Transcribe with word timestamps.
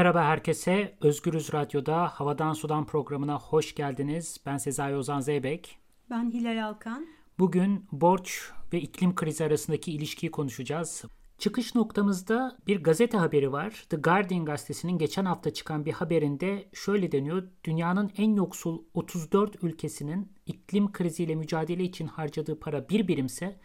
Merhaba 0.00 0.24
herkese. 0.24 0.96
Özgürüz 1.00 1.52
Radyo'da 1.52 2.08
Havadan 2.08 2.52
Sudan 2.52 2.86
programına 2.86 3.38
hoş 3.38 3.74
geldiniz. 3.74 4.36
Ben 4.46 4.56
Sezai 4.56 4.96
Ozan 4.96 5.20
Zeybek. 5.20 5.78
Ben 6.10 6.30
Hilal 6.32 6.64
Alkan. 6.64 7.06
Bugün 7.38 7.86
borç 7.92 8.50
ve 8.72 8.80
iklim 8.80 9.14
krizi 9.14 9.44
arasındaki 9.44 9.92
ilişkiyi 9.92 10.30
konuşacağız. 10.30 11.04
Çıkış 11.38 11.74
noktamızda 11.74 12.58
bir 12.66 12.82
gazete 12.82 13.18
haberi 13.18 13.52
var. 13.52 13.84
The 13.90 13.96
Guardian 13.96 14.44
gazetesinin 14.44 14.98
geçen 14.98 15.24
hafta 15.24 15.50
çıkan 15.50 15.84
bir 15.84 15.92
haberinde 15.92 16.68
şöyle 16.72 17.12
deniyor. 17.12 17.42
Dünyanın 17.64 18.10
en 18.16 18.34
yoksul 18.34 18.82
34 18.94 19.64
ülkesinin 19.64 20.32
iklim 20.46 20.92
kriziyle 20.92 21.34
mücadele 21.34 21.84
için 21.84 22.06
harcadığı 22.06 22.60
para 22.60 22.88
bir 22.88 23.08
birimse 23.08 23.60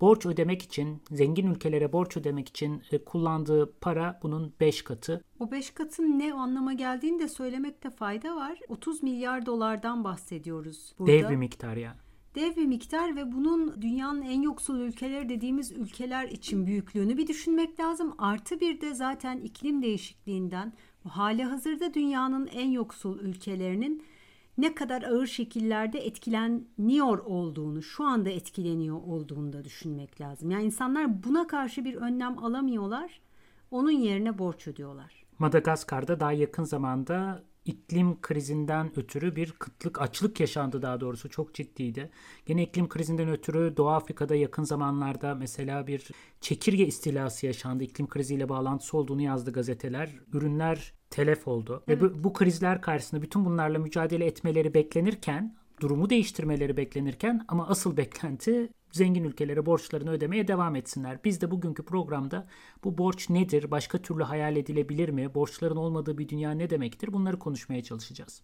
borç 0.00 0.26
ödemek 0.26 0.62
için, 0.62 1.02
zengin 1.10 1.46
ülkelere 1.46 1.92
borç 1.92 2.16
ödemek 2.16 2.48
için 2.48 2.82
e, 2.92 3.04
kullandığı 3.04 3.72
para 3.80 4.20
bunun 4.22 4.54
5 4.60 4.82
katı. 4.82 5.24
O 5.40 5.50
5 5.50 5.70
katın 5.70 6.18
ne 6.18 6.32
anlama 6.32 6.72
geldiğini 6.72 7.18
de 7.18 7.28
söylemekte 7.28 7.90
fayda 7.90 8.36
var. 8.36 8.60
30 8.68 9.02
milyar 9.02 9.46
dolardan 9.46 10.04
bahsediyoruz 10.04 10.94
burada. 10.98 11.12
Dev 11.12 11.30
bir 11.30 11.36
miktar 11.36 11.76
ya. 11.76 11.96
Dev 12.34 12.56
bir 12.56 12.66
miktar 12.66 13.16
ve 13.16 13.32
bunun 13.32 13.82
dünyanın 13.82 14.22
en 14.22 14.42
yoksul 14.42 14.80
ülkeleri 14.80 15.28
dediğimiz 15.28 15.72
ülkeler 15.72 16.28
için 16.28 16.66
büyüklüğünü 16.66 17.16
bir 17.16 17.26
düşünmek 17.26 17.80
lazım. 17.80 18.14
Artı 18.18 18.60
bir 18.60 18.80
de 18.80 18.94
zaten 18.94 19.38
iklim 19.38 19.82
değişikliğinden 19.82 20.72
hali 21.08 21.44
hazırda 21.44 21.94
dünyanın 21.94 22.46
en 22.46 22.70
yoksul 22.70 23.20
ülkelerinin 23.20 24.02
ne 24.58 24.74
kadar 24.74 25.02
ağır 25.02 25.26
şekillerde 25.26 25.98
etkileniyor 25.98 27.18
olduğunu, 27.18 27.82
şu 27.82 28.04
anda 28.04 28.30
etkileniyor 28.30 28.96
olduğunu 28.96 29.52
da 29.52 29.64
düşünmek 29.64 30.20
lazım. 30.20 30.50
Yani 30.50 30.64
insanlar 30.64 31.22
buna 31.22 31.46
karşı 31.46 31.84
bir 31.84 31.94
önlem 31.94 32.38
alamıyorlar. 32.38 33.20
Onun 33.70 33.90
yerine 33.90 34.38
borç 34.38 34.68
ödüyorlar. 34.68 35.24
Madagaskar'da 35.38 36.20
daha 36.20 36.32
yakın 36.32 36.64
zamanda 36.64 37.42
iklim 37.64 38.20
krizinden 38.20 38.98
ötürü 38.98 39.36
bir 39.36 39.52
kıtlık, 39.52 40.00
açlık 40.00 40.40
yaşandı 40.40 40.82
daha 40.82 41.00
doğrusu 41.00 41.30
çok 41.30 41.54
ciddiydi. 41.54 42.10
Gene 42.46 42.62
iklim 42.62 42.88
krizinden 42.88 43.28
ötürü 43.28 43.76
Doğu 43.76 43.88
Afrika'da 43.88 44.34
yakın 44.34 44.64
zamanlarda 44.64 45.34
mesela 45.34 45.86
bir 45.86 46.10
çekirge 46.40 46.86
istilası 46.86 47.46
yaşandı. 47.46 47.84
İklim 47.84 48.08
kriziyle 48.08 48.48
bağlantısı 48.48 48.96
olduğunu 48.96 49.22
yazdı 49.22 49.52
gazeteler. 49.52 50.10
Ürünler 50.32 50.92
telef 51.10 51.48
oldu. 51.48 51.82
Evet. 51.88 52.02
Ve 52.02 52.14
bu, 52.14 52.24
bu 52.24 52.32
krizler 52.32 52.80
karşısında 52.80 53.22
bütün 53.22 53.44
bunlarla 53.44 53.78
mücadele 53.78 54.26
etmeleri 54.26 54.74
beklenirken, 54.74 55.56
durumu 55.80 56.10
değiştirmeleri 56.10 56.76
beklenirken 56.76 57.44
ama 57.48 57.68
asıl 57.68 57.96
beklenti 57.96 58.68
zengin 58.94 59.24
ülkelere 59.24 59.66
borçlarını 59.66 60.10
ödemeye 60.10 60.48
devam 60.48 60.76
etsinler. 60.76 61.18
Biz 61.24 61.40
de 61.40 61.50
bugünkü 61.50 61.84
programda 61.84 62.46
bu 62.84 62.98
borç 62.98 63.30
nedir, 63.30 63.70
başka 63.70 63.98
türlü 63.98 64.22
hayal 64.22 64.56
edilebilir 64.56 65.08
mi, 65.08 65.34
borçların 65.34 65.76
olmadığı 65.76 66.18
bir 66.18 66.28
dünya 66.28 66.50
ne 66.50 66.70
demektir 66.70 67.12
bunları 67.12 67.38
konuşmaya 67.38 67.82
çalışacağız. 67.82 68.42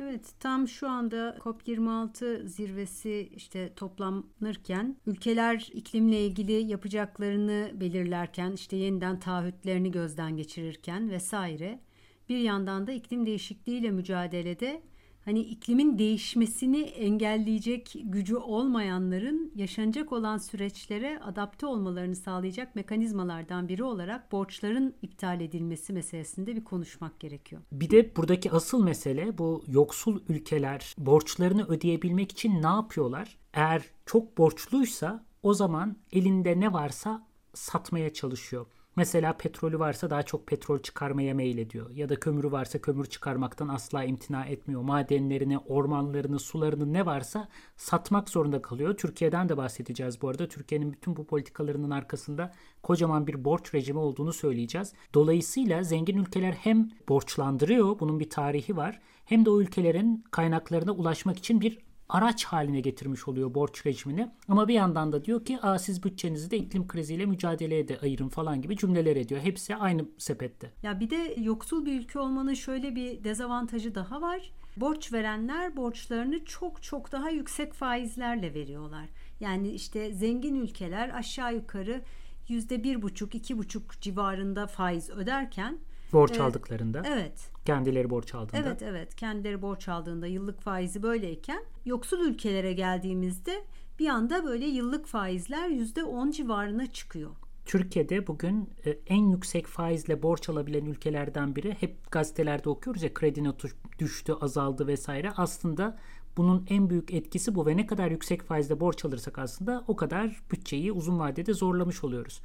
Evet 0.00 0.32
tam 0.40 0.68
şu 0.68 0.88
anda 0.88 1.36
COP26 1.40 2.46
zirvesi 2.46 3.30
işte 3.34 3.74
toplanırken 3.74 4.96
ülkeler 5.06 5.70
iklimle 5.72 6.26
ilgili 6.26 6.52
yapacaklarını 6.52 7.70
belirlerken 7.74 8.52
işte 8.52 8.76
yeniden 8.76 9.20
taahhütlerini 9.20 9.90
gözden 9.90 10.36
geçirirken 10.36 11.10
vesaire 11.10 11.80
bir 12.28 12.38
yandan 12.38 12.86
da 12.86 12.92
iklim 12.92 13.26
değişikliğiyle 13.26 13.90
mücadelede 13.90 14.82
hani 15.24 15.40
iklimin 15.40 15.98
değişmesini 15.98 16.80
engelleyecek 16.80 17.96
gücü 18.04 18.36
olmayanların 18.36 19.52
yaşanacak 19.54 20.12
olan 20.12 20.38
süreçlere 20.38 21.20
adapte 21.20 21.66
olmalarını 21.66 22.16
sağlayacak 22.16 22.74
mekanizmalardan 22.74 23.68
biri 23.68 23.84
olarak 23.84 24.32
borçların 24.32 24.94
iptal 25.02 25.40
edilmesi 25.40 25.92
meselesinde 25.92 26.56
bir 26.56 26.64
konuşmak 26.64 27.20
gerekiyor. 27.20 27.62
Bir 27.72 27.90
de 27.90 28.16
buradaki 28.16 28.50
asıl 28.50 28.84
mesele 28.84 29.38
bu 29.38 29.64
yoksul 29.66 30.20
ülkeler 30.28 30.94
borçlarını 30.98 31.66
ödeyebilmek 31.66 32.32
için 32.32 32.62
ne 32.62 32.66
yapıyorlar? 32.66 33.38
Eğer 33.52 33.82
çok 34.06 34.38
borçluysa 34.38 35.24
o 35.42 35.54
zaman 35.54 35.96
elinde 36.12 36.60
ne 36.60 36.72
varsa 36.72 37.26
satmaya 37.54 38.12
çalışıyor. 38.12 38.66
Mesela 38.98 39.32
petrolü 39.32 39.78
varsa 39.78 40.10
daha 40.10 40.22
çok 40.22 40.46
petrol 40.46 40.78
çıkarmaya 40.78 41.34
meylediyor. 41.34 41.90
Ya 41.90 42.08
da 42.08 42.20
kömürü 42.20 42.52
varsa 42.52 42.80
kömür 42.80 43.06
çıkarmaktan 43.06 43.68
asla 43.68 44.04
imtina 44.04 44.44
etmiyor. 44.44 44.82
Madenlerini, 44.82 45.58
ormanlarını, 45.58 46.38
sularını 46.38 46.92
ne 46.92 47.06
varsa 47.06 47.48
satmak 47.76 48.28
zorunda 48.28 48.62
kalıyor. 48.62 48.96
Türkiye'den 48.96 49.48
de 49.48 49.56
bahsedeceğiz 49.56 50.22
bu 50.22 50.28
arada. 50.28 50.48
Türkiye'nin 50.48 50.92
bütün 50.92 51.16
bu 51.16 51.26
politikalarının 51.26 51.90
arkasında 51.90 52.52
kocaman 52.82 53.26
bir 53.26 53.44
borç 53.44 53.74
rejimi 53.74 53.98
olduğunu 53.98 54.32
söyleyeceğiz. 54.32 54.92
Dolayısıyla 55.14 55.82
zengin 55.82 56.16
ülkeler 56.16 56.52
hem 56.52 56.90
borçlandırıyor, 57.08 58.00
bunun 58.00 58.20
bir 58.20 58.30
tarihi 58.30 58.76
var. 58.76 59.00
Hem 59.24 59.44
de 59.44 59.50
o 59.50 59.60
ülkelerin 59.60 60.24
kaynaklarına 60.30 60.92
ulaşmak 60.92 61.38
için 61.38 61.60
bir 61.60 61.87
araç 62.08 62.44
haline 62.44 62.80
getirmiş 62.80 63.28
oluyor 63.28 63.54
borç 63.54 63.86
rejimini. 63.86 64.30
Ama 64.48 64.68
bir 64.68 64.74
yandan 64.74 65.12
da 65.12 65.24
diyor 65.24 65.44
ki 65.44 65.58
Aa, 65.62 65.78
siz 65.78 66.04
bütçenizi 66.04 66.50
de 66.50 66.56
iklim 66.56 66.88
kriziyle 66.88 67.26
mücadeleye 67.26 67.88
de 67.88 67.98
ayırın 68.02 68.28
falan 68.28 68.62
gibi 68.62 68.76
cümleler 68.76 69.16
ediyor. 69.16 69.40
Hepsi 69.40 69.76
aynı 69.76 70.04
sepette. 70.18 70.72
Ya 70.82 71.00
bir 71.00 71.10
de 71.10 71.34
yoksul 71.40 71.86
bir 71.86 72.00
ülke 72.00 72.18
olmanın 72.18 72.54
şöyle 72.54 72.96
bir 72.96 73.24
dezavantajı 73.24 73.94
daha 73.94 74.20
var. 74.20 74.52
Borç 74.76 75.12
verenler 75.12 75.76
borçlarını 75.76 76.44
çok 76.44 76.82
çok 76.82 77.12
daha 77.12 77.30
yüksek 77.30 77.72
faizlerle 77.72 78.54
veriyorlar. 78.54 79.08
Yani 79.40 79.70
işte 79.70 80.12
zengin 80.12 80.54
ülkeler 80.54 81.08
aşağı 81.08 81.54
yukarı 81.54 82.02
yüzde 82.48 82.84
bir 82.84 83.02
buçuk 83.02 83.34
iki 83.34 83.58
buçuk 83.58 84.00
civarında 84.00 84.66
faiz 84.66 85.10
öderken 85.10 85.78
Borç 86.12 86.30
evet. 86.30 86.40
aldıklarında. 86.40 87.02
Evet. 87.06 87.50
Kendileri 87.68 88.10
borç 88.10 88.34
aldığında. 88.34 88.58
Evet 88.58 88.82
evet 88.82 89.14
kendileri 89.14 89.62
borç 89.62 89.88
aldığında 89.88 90.26
yıllık 90.26 90.60
faizi 90.60 91.02
böyleyken 91.02 91.64
yoksul 91.84 92.20
ülkelere 92.20 92.72
geldiğimizde 92.72 93.64
bir 93.98 94.08
anda 94.08 94.44
böyle 94.44 94.66
yıllık 94.66 95.06
faizler 95.06 95.68
yüzde 95.68 96.04
on 96.04 96.30
civarına 96.30 96.86
çıkıyor. 96.86 97.30
Türkiye'de 97.66 98.26
bugün 98.26 98.70
e, 98.86 98.90
en 99.06 99.30
yüksek 99.30 99.66
faizle 99.66 100.22
borç 100.22 100.48
alabilen 100.48 100.84
ülkelerden 100.84 101.56
biri. 101.56 101.76
Hep 101.80 102.10
gazetelerde 102.10 102.68
okuyoruz 102.68 103.02
ya 103.02 103.14
kredi 103.14 103.44
notu 103.44 103.68
düştü, 103.98 104.32
azaldı 104.40 104.86
vesaire. 104.86 105.32
Aslında 105.36 105.98
bunun 106.36 106.66
en 106.70 106.90
büyük 106.90 107.14
etkisi 107.14 107.54
bu 107.54 107.66
ve 107.66 107.76
ne 107.76 107.86
kadar 107.86 108.10
yüksek 108.10 108.42
faizle 108.42 108.80
borç 108.80 109.04
alırsak 109.04 109.38
aslında 109.38 109.84
o 109.88 109.96
kadar 109.96 110.42
bütçeyi 110.50 110.92
uzun 110.92 111.18
vadede 111.18 111.54
zorlamış 111.54 112.04
oluyoruz. 112.04 112.40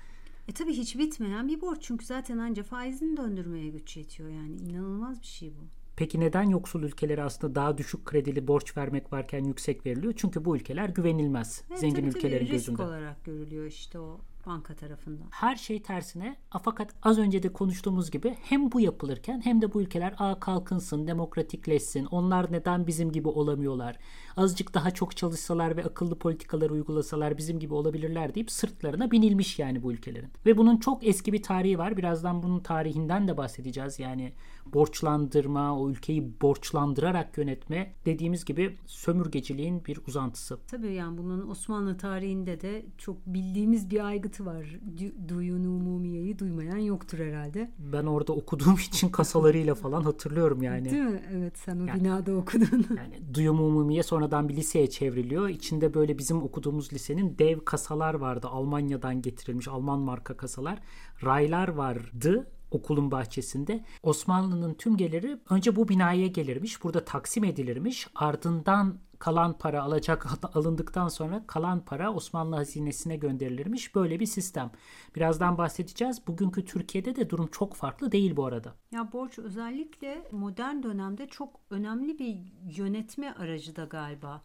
E 0.48 0.52
tabii 0.52 0.74
hiç 0.74 0.98
bitmeyen 0.98 1.48
bir 1.48 1.62
borç 1.62 1.78
çünkü 1.82 2.06
zaten 2.06 2.38
anca 2.38 2.64
faizini 2.64 3.18
döndürmeye 3.18 3.70
güç 3.70 3.98
yetiyor 3.98 4.30
yani 4.30 4.56
inanılmaz 4.56 5.22
bir 5.22 5.28
şey 5.28 5.50
bu. 5.50 5.64
Peki 5.96 6.20
neden 6.20 6.44
yoksul 6.44 6.84
ülkelere 6.84 7.24
aslında 7.24 7.56
daha 7.56 7.78
düşük 7.78 8.06
kredili 8.06 8.48
borç 8.48 8.78
vermek 8.78 9.14
varken 9.14 9.44
yüksek 9.44 9.86
veriliyor? 9.86 10.14
Çünkü 10.18 10.46
bu 10.46 10.56
ülkeler 10.56 10.90
güvenilmez. 10.90 11.64
Evet, 11.70 11.80
zengin 11.80 11.96
tabii, 11.96 12.08
ülkelerin 12.08 12.46
tabii, 12.46 12.52
gözünde. 12.52 12.78
Risk 12.78 12.90
olarak 12.90 13.26
görülüyor 13.26 13.66
işte 13.66 14.00
o 14.00 14.20
banka 14.46 14.76
tarafından. 14.76 15.28
Her 15.32 15.56
şey 15.56 15.82
tersine 15.82 16.36
fakat 16.64 16.94
az 17.04 17.18
önce 17.18 17.44
de 17.44 17.54
konuştuğumuz 17.54 18.12
gibi 18.12 18.36
hem 18.42 18.72
bu 18.72 18.80
yapılırken 18.80 19.42
hem 19.44 19.62
de 19.62 19.74
bu 19.74 19.82
ülkeler 19.82 20.14
a 20.18 20.40
kalkınsın, 20.40 21.08
demokratikleşsin. 21.08 22.06
Onlar 22.06 22.52
neden 22.52 22.88
bizim 22.88 23.12
gibi 23.12 23.28
olamıyorlar? 23.28 23.98
Azıcık 24.38 24.74
daha 24.74 24.92
çok 24.92 25.18
çalışsalar 25.18 25.78
ve 25.78 25.84
akıllı 25.84 26.20
politikalar 26.20 26.70
uygulasalar 26.70 27.38
bizim 27.38 27.60
gibi 27.60 27.74
olabilirler 27.74 28.36
deyip 28.36 28.52
sırtlarına 28.52 29.12
binilmiş 29.12 29.60
yani 29.60 29.84
bu 29.84 29.94
ülkelerin. 29.94 30.30
Ve 30.46 30.58
bunun 30.58 30.78
çok 30.78 31.08
eski 31.08 31.34
bir 31.34 31.44
tarihi 31.44 31.80
var. 31.80 31.98
Birazdan 31.98 32.44
bunun 32.44 32.60
tarihinden 32.60 33.28
de 33.28 33.38
bahsedeceğiz. 33.38 34.00
Yani 34.00 34.34
borçlandırma, 34.66 35.80
o 35.80 35.90
ülkeyi 35.90 36.42
borçlandırarak 36.42 37.38
yönetme 37.38 37.94
dediğimiz 38.06 38.46
gibi 38.46 38.78
sömürgeciliğin 38.86 39.86
bir 39.86 40.00
uzantısı. 40.08 40.58
Tabii 40.68 40.94
yani 40.94 41.18
bunun 41.18 41.50
Osmanlı 41.50 41.98
tarihinde 41.98 42.62
de 42.62 42.86
çok 42.98 43.26
bildiğimiz 43.26 43.90
bir 43.90 44.06
aygıtı 44.06 44.46
var. 44.46 44.80
Duyun 45.28 45.64
umumiyeyi 45.64 46.40
duymayan 46.40 46.78
yoktur 46.78 47.20
herhalde. 47.20 47.72
Ben 47.80 48.06
orada 48.06 48.34
okuduğum 48.34 48.76
için 48.76 49.10
kasalarıyla 49.10 49.76
falan 49.76 50.02
hatırlıyorum 50.02 50.62
yani. 50.62 50.92
Değil 50.92 51.04
mi? 51.04 51.24
Evet 51.34 51.58
sen 51.58 51.80
o 51.80 51.86
yani, 51.86 52.00
binada 52.00 52.36
okudun. 52.36 52.86
yani 52.98 53.22
duyum 53.34 53.60
umumiye 53.60 54.04
sonradan 54.04 54.50
bir 54.50 54.56
liseye 54.56 54.90
çevriliyor. 54.90 55.50
İçinde 55.50 55.94
böyle 55.94 56.18
bizim 56.18 56.44
okuduğumuz 56.44 56.94
lisenin 56.94 57.38
dev 57.40 57.60
kasalar 57.60 58.14
vardı. 58.14 58.48
Almanya'dan 58.48 59.22
getirilmiş 59.22 59.68
Alman 59.68 60.00
marka 60.00 60.38
kasalar. 60.38 60.80
Raylar 61.24 61.68
vardı 61.68 62.48
okulun 62.76 63.12
bahçesinde. 63.12 63.84
Osmanlı'nın 64.04 64.74
tüm 64.74 64.98
geliri 64.98 65.38
önce 65.50 65.76
bu 65.76 65.88
binaya 65.88 66.28
gelirmiş. 66.28 66.84
Burada 66.84 67.06
taksim 67.06 67.44
edilirmiş. 67.44 68.08
Ardından 68.16 69.00
kalan 69.24 69.58
para 69.58 69.84
alacak 69.84 70.28
alındıktan 70.56 71.08
sonra 71.08 71.44
kalan 71.48 71.86
para 71.86 72.14
Osmanlı 72.14 72.56
hazinesine 72.56 73.16
gönderilirmiş. 73.16 73.96
Böyle 73.96 74.20
bir 74.20 74.26
sistem. 74.26 74.72
Birazdan 75.16 75.58
bahsedeceğiz. 75.58 76.28
Bugünkü 76.28 76.66
Türkiye'de 76.66 77.16
de 77.16 77.30
durum 77.30 77.48
çok 77.48 77.76
farklı 77.76 78.12
değil 78.12 78.36
bu 78.36 78.46
arada. 78.46 78.76
Ya 78.92 79.12
borç 79.12 79.40
özellikle 79.40 80.28
modern 80.32 80.84
dönemde 80.84 81.28
çok 81.28 81.60
önemli 81.70 82.20
bir 82.20 82.38
yönetme 82.78 83.34
aracı 83.34 83.76
da 83.76 83.84
galiba. 83.84 84.42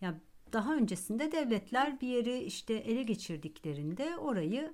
Ya 0.00 0.20
daha 0.52 0.74
öncesinde 0.74 1.32
devletler 1.32 2.00
bir 2.00 2.08
yeri 2.08 2.38
işte 2.38 2.74
ele 2.74 3.02
geçirdiklerinde 3.02 4.16
orayı 4.16 4.72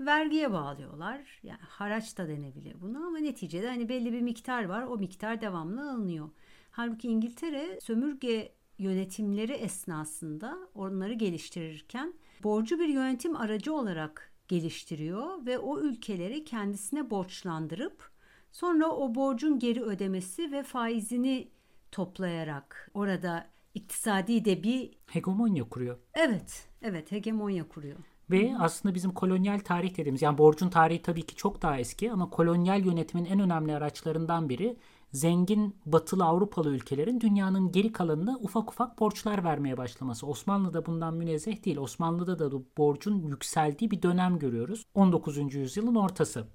vergiye 0.00 0.52
bağlıyorlar. 0.52 1.40
Yani 1.42 1.60
haraç 1.68 2.18
da 2.18 2.28
denebilir 2.28 2.80
buna 2.80 3.06
ama 3.06 3.18
neticede 3.18 3.68
hani 3.68 3.88
belli 3.88 4.12
bir 4.12 4.20
miktar 4.20 4.64
var. 4.64 4.82
O 4.82 4.96
miktar 4.96 5.40
devamlı 5.40 5.90
alınıyor. 5.90 6.30
Halbuki 6.70 7.08
İngiltere 7.08 7.80
sömürge 7.80 8.52
yönetimleri 8.78 9.52
esnasında 9.52 10.58
onları 10.74 11.12
geliştirirken 11.12 12.14
borcu 12.42 12.78
bir 12.78 12.88
yönetim 12.88 13.36
aracı 13.36 13.74
olarak 13.74 14.32
geliştiriyor 14.48 15.46
ve 15.46 15.58
o 15.58 15.80
ülkeleri 15.80 16.44
kendisine 16.44 17.10
borçlandırıp 17.10 18.10
sonra 18.52 18.90
o 18.90 19.14
borcun 19.14 19.58
geri 19.58 19.82
ödemesi 19.82 20.52
ve 20.52 20.62
faizini 20.62 21.48
toplayarak 21.92 22.90
orada 22.94 23.46
iktisadi 23.74 24.44
de 24.44 24.62
bir 24.62 24.90
hegemonya 25.06 25.68
kuruyor. 25.68 25.98
Evet, 26.14 26.68
evet 26.82 27.12
hegemonya 27.12 27.68
kuruyor. 27.68 27.98
Ve 28.30 28.54
aslında 28.58 28.94
bizim 28.94 29.10
kolonyal 29.10 29.58
tarih 29.58 29.96
dediğimiz 29.96 30.22
yani 30.22 30.38
borcun 30.38 30.68
tarihi 30.68 31.02
tabii 31.02 31.22
ki 31.22 31.34
çok 31.34 31.62
daha 31.62 31.78
eski 31.78 32.12
ama 32.12 32.30
kolonyal 32.30 32.84
yönetimin 32.84 33.24
en 33.24 33.40
önemli 33.40 33.74
araçlarından 33.74 34.48
biri 34.48 34.76
zengin 35.12 35.76
batılı 35.86 36.24
Avrupalı 36.24 36.70
ülkelerin 36.70 37.20
dünyanın 37.20 37.72
geri 37.72 37.92
kalanına 37.92 38.38
ufak 38.40 38.70
ufak 38.70 38.98
borçlar 38.98 39.44
vermeye 39.44 39.76
başlaması. 39.76 40.26
Osmanlı 40.26 40.74
da 40.74 40.86
bundan 40.86 41.14
münezzeh 41.14 41.64
değil. 41.64 41.76
Osmanlı'da 41.76 42.38
da 42.38 42.62
borcun 42.78 43.22
yükseldiği 43.22 43.90
bir 43.90 44.02
dönem 44.02 44.38
görüyoruz. 44.38 44.84
19. 44.94 45.54
yüzyılın 45.54 45.94
ortası. 45.94 46.46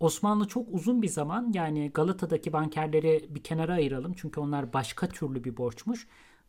Osmanlı 0.00 0.48
çok 0.48 0.68
uzun 0.70 1.02
bir 1.02 1.08
zaman 1.08 1.50
yani 1.54 1.90
Galata'daki 1.94 2.52
bankerleri 2.52 3.26
bir 3.30 3.42
kenara 3.42 3.72
ayıralım 3.72 4.12
çünkü 4.16 4.40
onlar 4.40 4.72
başka 4.72 5.08
türlü 5.08 5.44
bir 5.44 5.56
borçmuş. 5.56 6.06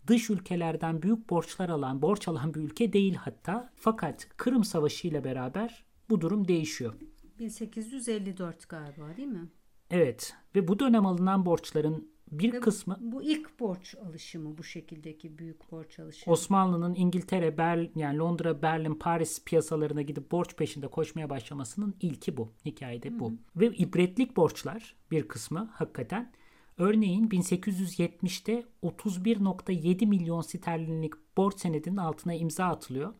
Dış 0.08 0.30
ülkelerden 0.30 1.02
büyük 1.02 1.30
borçlar 1.30 1.70
alan, 1.70 2.02
borç 2.02 2.28
alan 2.28 2.54
bir 2.54 2.60
ülke 2.60 2.94
değil 2.94 3.16
hatta. 3.16 3.72
Fakat 3.76 4.28
Kırım 4.38 4.64
Savaşı 4.64 5.08
ile 5.08 5.24
beraber 5.24 5.86
bu 6.10 6.22
durum 6.22 6.48
değişiyor. 6.48 6.94
1854 7.40 8.70
galiba 8.70 9.18
değil 9.18 9.28
mi? 9.28 9.50
Evet 9.90 10.34
ve 10.56 10.68
bu 10.68 10.80
dönem 10.80 11.06
alınan 11.06 11.46
borçların 11.46 12.16
bir 12.32 12.54
ve 12.54 12.60
kısmı 12.60 12.98
bu 13.02 13.24
ilk 13.24 13.60
borç 13.60 13.96
alışımı 13.96 14.58
bu 14.58 14.64
şekildeki 14.64 15.38
büyük 15.38 15.72
borç 15.72 16.00
alışımı. 16.00 16.34
Osmanlı'nın 16.34 16.96
İngiltere, 16.96 17.58
Berlin 17.58 17.92
yani 17.96 18.18
Londra, 18.18 18.62
Berlin, 18.62 18.96
Paris 18.96 19.44
piyasalarına 19.44 20.02
gidip 20.02 20.32
borç 20.32 20.56
peşinde 20.56 20.88
koşmaya 20.88 21.30
başlamasının 21.30 21.96
ilki 22.02 22.38
bu. 22.38 22.54
Hikayede 22.66 23.20
bu. 23.20 23.30
Hı. 23.30 23.36
Ve 23.56 23.68
ibretlik 23.68 24.38
borçlar 24.38 24.96
bir 25.12 25.28
kısmı 25.28 25.70
hakikaten. 25.74 26.32
Örneğin 26.78 27.30
1870'te 27.30 28.66
31.7 28.84 30.06
milyon 30.06 30.42
sterlinlik 30.42 31.14
borç 31.38 31.60
senedinin 31.60 31.98
altına 31.98 32.34
imza 32.34 32.66
atılıyor. 32.66 33.14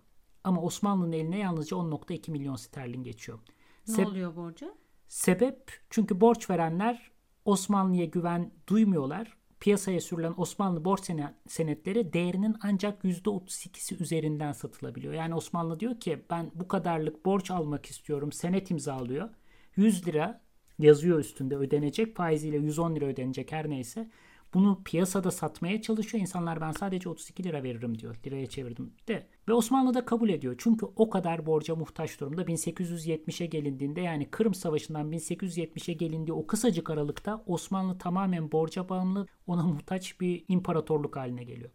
Ama 0.44 0.62
Osmanlı'nın 0.62 1.12
eline 1.12 1.38
yalnızca 1.38 1.78
10.2 1.78 2.32
milyon 2.32 2.56
sterlin 2.56 3.04
geçiyor. 3.04 3.40
Ne 3.88 3.94
Se- 3.94 4.06
oluyor 4.06 4.36
borca? 4.36 4.74
Sebep 5.08 5.72
çünkü 5.90 6.22
borç 6.22 6.50
verenler 6.50 7.12
Osmanlı'ya 7.46 8.06
güven 8.06 8.52
duymuyorlar. 8.68 9.38
Piyasaya 9.60 10.02
sürülen 10.02 10.34
Osmanlı 10.38 10.86
borç 10.86 11.12
senetleri 11.48 12.14
değerinin 12.14 12.56
ancak 12.62 13.04
%32'si 13.04 14.04
üzerinden 14.04 14.52
satılabiliyor. 14.52 15.14
Yani 15.14 15.36
Osmanlı 15.36 15.80
diyor 15.80 16.00
ki 16.00 16.26
ben 16.30 16.52
bu 16.56 16.68
kadarlık 16.68 17.26
borç 17.26 17.52
almak 17.52 17.86
istiyorum. 17.86 18.32
Senet 18.32 18.72
imzalıyor. 18.72 19.30
100 19.76 20.08
lira 20.08 20.45
yazıyor 20.80 21.20
üstünde 21.20 21.56
ödenecek 21.56 22.16
faiziyle 22.16 22.58
110 22.58 22.96
lira 22.96 23.06
ödenecek 23.06 23.52
her 23.52 23.70
neyse. 23.70 24.10
Bunu 24.54 24.82
piyasada 24.86 25.32
satmaya 25.32 25.82
çalışıyor. 25.82 26.22
İnsanlar 26.22 26.62
ben 26.62 26.72
sadece 26.72 27.10
32 27.10 27.44
lira 27.44 27.64
veririm 27.64 28.00
diyor. 28.00 28.16
Liraya 28.26 28.48
çevirdim 28.48 28.94
de. 29.08 29.28
Ve 29.48 29.54
Osmanlı 29.54 29.94
da 29.94 30.06
kabul 30.06 30.30
ediyor. 30.30 30.56
Çünkü 30.58 30.86
o 30.96 31.10
kadar 31.10 31.46
borca 31.46 31.76
muhtaç 31.76 32.20
durumda. 32.20 32.42
1870'e 32.42 33.46
gelindiğinde 33.46 34.02
yani 34.02 34.30
Kırım 34.32 34.54
Savaşı'ndan 34.54 35.12
1870'e 35.12 35.94
gelindiği 35.94 36.34
o 36.34 36.48
kısacık 36.48 36.90
aralıkta 36.90 37.44
Osmanlı 37.46 37.98
tamamen 37.98 38.52
borca 38.52 38.90
bağımlı 38.90 39.28
ona 39.48 39.64
muhtaç 39.64 40.22
bir 40.22 40.46
imparatorluk 40.48 41.16
haline 41.16 41.44
geliyor. 41.44 41.72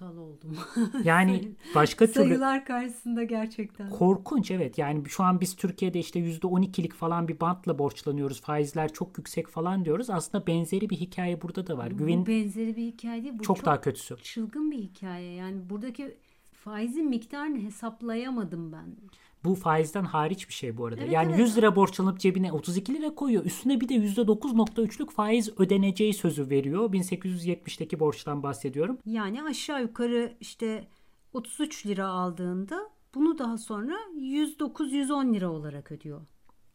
Aptal 0.00 0.16
oldum. 0.16 0.56
Yani 1.04 1.52
başka 1.74 2.06
türlü... 2.06 2.28
Sayılar 2.28 2.64
karşısında 2.64 3.24
gerçekten. 3.24 3.90
Korkunç 3.90 4.50
evet. 4.50 4.78
Yani 4.78 5.08
şu 5.08 5.22
an 5.22 5.40
biz 5.40 5.56
Türkiye'de 5.56 5.98
işte 5.98 6.20
%12'lik 6.20 6.94
falan 6.94 7.28
bir 7.28 7.40
bantla 7.40 7.78
borçlanıyoruz. 7.78 8.40
Faizler 8.40 8.92
çok 8.92 9.18
yüksek 9.18 9.48
falan 9.48 9.84
diyoruz. 9.84 10.10
Aslında 10.10 10.46
benzeri 10.46 10.90
bir 10.90 10.96
hikaye 10.96 11.42
burada 11.42 11.66
da 11.66 11.78
var. 11.78 11.90
Bu 11.90 11.96
Güven... 11.96 12.26
benzeri 12.26 12.76
bir 12.76 12.86
hikaye 12.86 13.22
değil. 13.22 13.34
Bu 13.38 13.42
çok, 13.42 13.56
çok 13.56 13.66
daha 13.66 13.80
kötüsü. 13.80 14.16
Çılgın 14.16 14.70
bir 14.70 14.78
hikaye. 14.78 15.34
Yani 15.34 15.70
buradaki 15.70 16.16
faizin 16.52 17.08
miktarını 17.08 17.58
hesaplayamadım 17.58 18.72
ben. 18.72 18.96
Bu 19.44 19.54
faizden 19.54 20.04
hariç 20.04 20.48
bir 20.48 20.54
şey 20.54 20.76
bu 20.76 20.86
arada. 20.86 21.00
Evet, 21.00 21.12
yani 21.12 21.30
evet. 21.30 21.40
100 21.40 21.56
lira 21.56 21.76
borçlanıp 21.76 22.20
cebine 22.20 22.52
32 22.52 22.94
lira 22.94 23.14
koyuyor. 23.14 23.44
Üstüne 23.44 23.80
bir 23.80 23.88
de 23.88 23.94
%9.3'lük 23.94 25.10
faiz 25.10 25.60
ödeneceği 25.60 26.14
sözü 26.14 26.50
veriyor. 26.50 26.92
1870'teki 26.92 28.00
borçtan 28.00 28.42
bahsediyorum. 28.42 28.98
Yani 29.06 29.42
aşağı 29.42 29.82
yukarı 29.82 30.36
işte 30.40 30.88
33 31.32 31.86
lira 31.86 32.06
aldığında 32.08 32.90
bunu 33.14 33.38
daha 33.38 33.58
sonra 33.58 33.96
109-110 34.16 35.34
lira 35.34 35.50
olarak 35.50 35.92
ödüyor. 35.92 36.20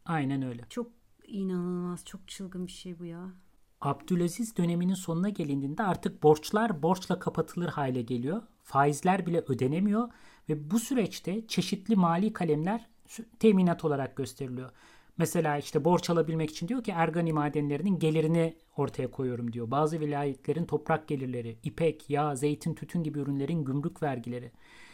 Aynen 0.05 0.41
öyle. 0.41 0.65
Çok 0.69 0.91
inanılmaz, 1.27 2.05
çok 2.05 2.27
çılgın 2.27 2.67
bir 2.67 2.71
şey 2.71 2.99
bu 2.99 3.05
ya. 3.05 3.31
Abdülaziz 3.81 4.57
döneminin 4.57 4.93
sonuna 4.93 5.29
gelindiğinde 5.29 5.83
artık 5.83 6.23
borçlar 6.23 6.83
borçla 6.83 7.19
kapatılır 7.19 7.69
hale 7.69 8.01
geliyor. 8.01 8.41
Faizler 8.63 9.25
bile 9.25 9.43
ödenemiyor 9.47 10.09
ve 10.49 10.71
bu 10.71 10.79
süreçte 10.79 11.47
çeşitli 11.47 11.95
mali 11.95 12.33
kalemler 12.33 12.87
teminat 13.39 13.85
olarak 13.85 14.15
gösteriliyor. 14.15 14.71
Mesela 15.17 15.57
işte 15.57 15.85
borç 15.85 16.09
alabilmek 16.09 16.49
için 16.49 16.67
diyor 16.67 16.83
ki 16.83 16.91
Ergani 16.91 17.33
madenlerinin 17.33 17.99
gelirini 17.99 18.55
ortaya 18.77 19.11
koyuyorum 19.11 19.53
diyor. 19.53 19.71
Bazı 19.71 19.99
vilayetlerin 19.99 20.65
toprak 20.65 21.07
gelirleri, 21.07 21.57
ipek, 21.63 22.09
yağ, 22.09 22.35
zeytin, 22.35 22.73
tütün 22.73 23.03
gibi 23.03 23.19
ürünlerin 23.19 23.65
gümrük 23.65 24.03
vergileri. 24.03 24.51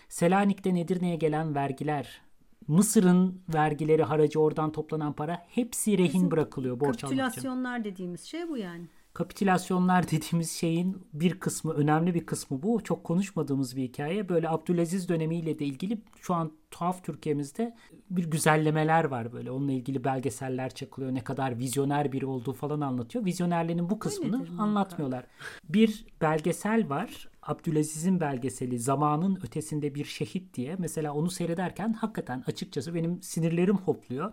Selanik'ten 0.09 0.75
Edirne'ye 0.75 1.15
gelen 1.15 1.55
vergiler, 1.55 2.21
Mısır'ın 2.67 3.41
vergileri, 3.53 4.03
haracı 4.03 4.39
oradan 4.39 4.71
toplanan 4.71 5.13
para 5.13 5.45
hepsi 5.49 5.97
rehin 5.97 6.13
Bizim 6.13 6.31
bırakılıyor 6.31 6.79
borç 6.79 7.03
almak 7.03 7.13
için. 7.13 7.17
Kapitülasyonlar 7.17 7.83
dediğimiz 7.83 8.23
şey 8.23 8.49
bu 8.49 8.57
yani. 8.57 8.87
Kapitülasyonlar 9.13 10.07
dediğimiz 10.11 10.51
şeyin 10.51 11.07
bir 11.13 11.39
kısmı, 11.39 11.73
önemli 11.73 12.13
bir 12.13 12.25
kısmı 12.25 12.63
bu. 12.63 12.83
Çok 12.83 13.03
konuşmadığımız 13.03 13.75
bir 13.75 13.83
hikaye. 13.83 14.29
Böyle 14.29 14.49
Abdülaziz 14.49 15.09
dönemiyle 15.09 15.59
de 15.59 15.65
ilgili 15.65 16.01
şu 16.21 16.33
an 16.33 16.51
tuhaf 16.71 17.03
Türkiye'mizde 17.03 17.75
bir 18.09 18.31
güzellemeler 18.31 19.03
var 19.03 19.33
böyle. 19.33 19.51
Onunla 19.51 19.71
ilgili 19.71 20.03
belgeseller 20.03 20.69
çakılıyor. 20.69 21.13
Ne 21.13 21.23
kadar 21.23 21.59
vizyoner 21.59 22.11
biri 22.11 22.25
olduğu 22.25 22.53
falan 22.53 22.81
anlatıyor. 22.81 23.25
Vizyonerliğinin 23.25 23.89
bu 23.89 23.99
kısmını 23.99 24.35
Öyledir, 24.35 24.57
anlatmıyorlar. 24.57 25.25
Bir 25.69 26.05
belgesel 26.21 26.89
var. 26.89 27.29
Abdülaziz'in 27.41 28.19
belgeseli 28.19 28.79
Zamanın 28.79 29.39
Ötesinde 29.43 29.95
Bir 29.95 30.05
Şehit 30.05 30.53
diye. 30.53 30.75
Mesela 30.79 31.13
onu 31.13 31.29
seyrederken 31.29 31.93
hakikaten 31.93 32.43
açıkçası 32.47 32.93
benim 32.93 33.21
sinirlerim 33.21 33.77
hopluyor. 33.77 34.31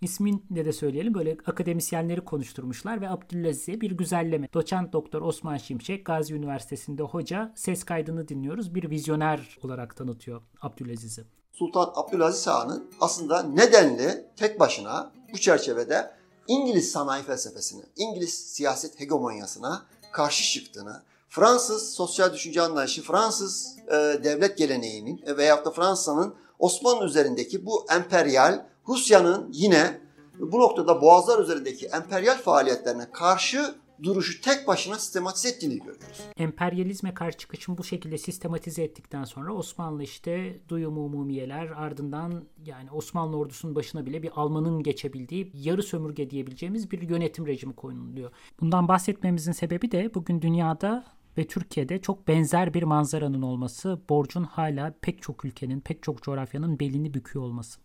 İsmin 0.00 0.46
de 0.50 0.64
de 0.64 0.72
söyleyelim 0.72 1.14
böyle 1.14 1.36
akademisyenleri 1.46 2.24
konuşturmuşlar 2.24 3.00
ve 3.00 3.08
Abdülaziz'e 3.08 3.80
bir 3.80 3.90
güzelleme. 3.90 4.48
Doçent 4.54 4.92
Doktor 4.92 5.22
Osman 5.22 5.56
Şimşek 5.56 6.06
Gazi 6.06 6.34
Üniversitesi'nde 6.34 7.02
hoca 7.02 7.52
ses 7.56 7.84
kaydını 7.84 8.28
dinliyoruz. 8.28 8.74
Bir 8.74 8.90
vizyoner 8.90 9.58
olarak 9.62 9.96
tanıtıyor 9.96 10.42
Abdülaziz'i. 10.60 11.24
Sultan 11.52 11.92
Abdülaziz 11.94 12.46
Han'ın 12.46 12.90
aslında 13.00 13.42
nedenli 13.42 14.26
tek 14.36 14.60
başına 14.60 15.12
bu 15.32 15.38
çerçevede 15.38 16.10
İngiliz 16.48 16.90
sanayi 16.90 17.24
felsefesini, 17.24 17.82
İngiliz 17.96 18.34
siyaset 18.34 19.00
hegemonyasına 19.00 19.82
karşı 20.12 20.52
çıktığını, 20.52 21.02
Fransız 21.28 21.94
sosyal 21.94 22.32
düşünce 22.32 22.62
anlayışı, 22.62 23.02
Fransız 23.02 23.76
e, 23.86 23.94
devlet 24.24 24.58
geleneğinin 24.58 25.22
e, 25.26 25.36
veyahut 25.36 25.66
da 25.66 25.70
Fransa'nın 25.70 26.34
Osmanlı 26.58 27.06
üzerindeki 27.06 27.66
bu 27.66 27.86
emperyal 27.96 28.66
Rusya'nın 28.88 29.48
yine 29.52 30.00
bu 30.38 30.58
noktada 30.60 31.00
boğazlar 31.00 31.38
üzerindeki 31.38 31.86
emperyal 31.86 32.38
faaliyetlerine 32.38 33.10
karşı 33.10 33.74
duruşu 34.02 34.40
tek 34.40 34.68
başına 34.68 34.98
sistematize 34.98 35.48
ettiğini 35.48 35.78
görüyoruz. 35.78 36.20
Emperyalizme 36.36 37.14
karşı 37.14 37.38
çıkışını 37.38 37.78
bu 37.78 37.84
şekilde 37.84 38.18
sistematize 38.18 38.82
ettikten 38.82 39.24
sonra 39.24 39.52
Osmanlı 39.52 40.02
işte 40.02 40.60
duyum 40.68 40.98
umumiyeler 40.98 41.66
ardından 41.66 42.44
yani 42.66 42.90
Osmanlı 42.90 43.36
ordusunun 43.36 43.74
başına 43.74 44.06
bile 44.06 44.22
bir 44.22 44.30
Alman'ın 44.34 44.82
geçebildiği 44.82 45.50
yarı 45.54 45.82
sömürge 45.82 46.30
diyebileceğimiz 46.30 46.90
bir 46.90 47.02
yönetim 47.02 47.46
rejimi 47.46 47.74
konuluyor. 47.74 48.30
Bundan 48.60 48.88
bahsetmemizin 48.88 49.52
sebebi 49.52 49.90
de 49.90 50.14
bugün 50.14 50.42
dünyada 50.42 51.04
ve 51.38 51.46
Türkiye'de 51.46 52.00
çok 52.00 52.28
benzer 52.28 52.74
bir 52.74 52.82
manzaranın 52.82 53.42
olması, 53.42 54.00
borcun 54.08 54.44
hala 54.44 54.94
pek 55.00 55.22
çok 55.22 55.44
ülkenin, 55.44 55.80
pek 55.80 56.02
çok 56.02 56.22
coğrafyanın 56.22 56.80
belini 56.80 57.14
büküyor 57.14 57.44
olması. 57.44 57.80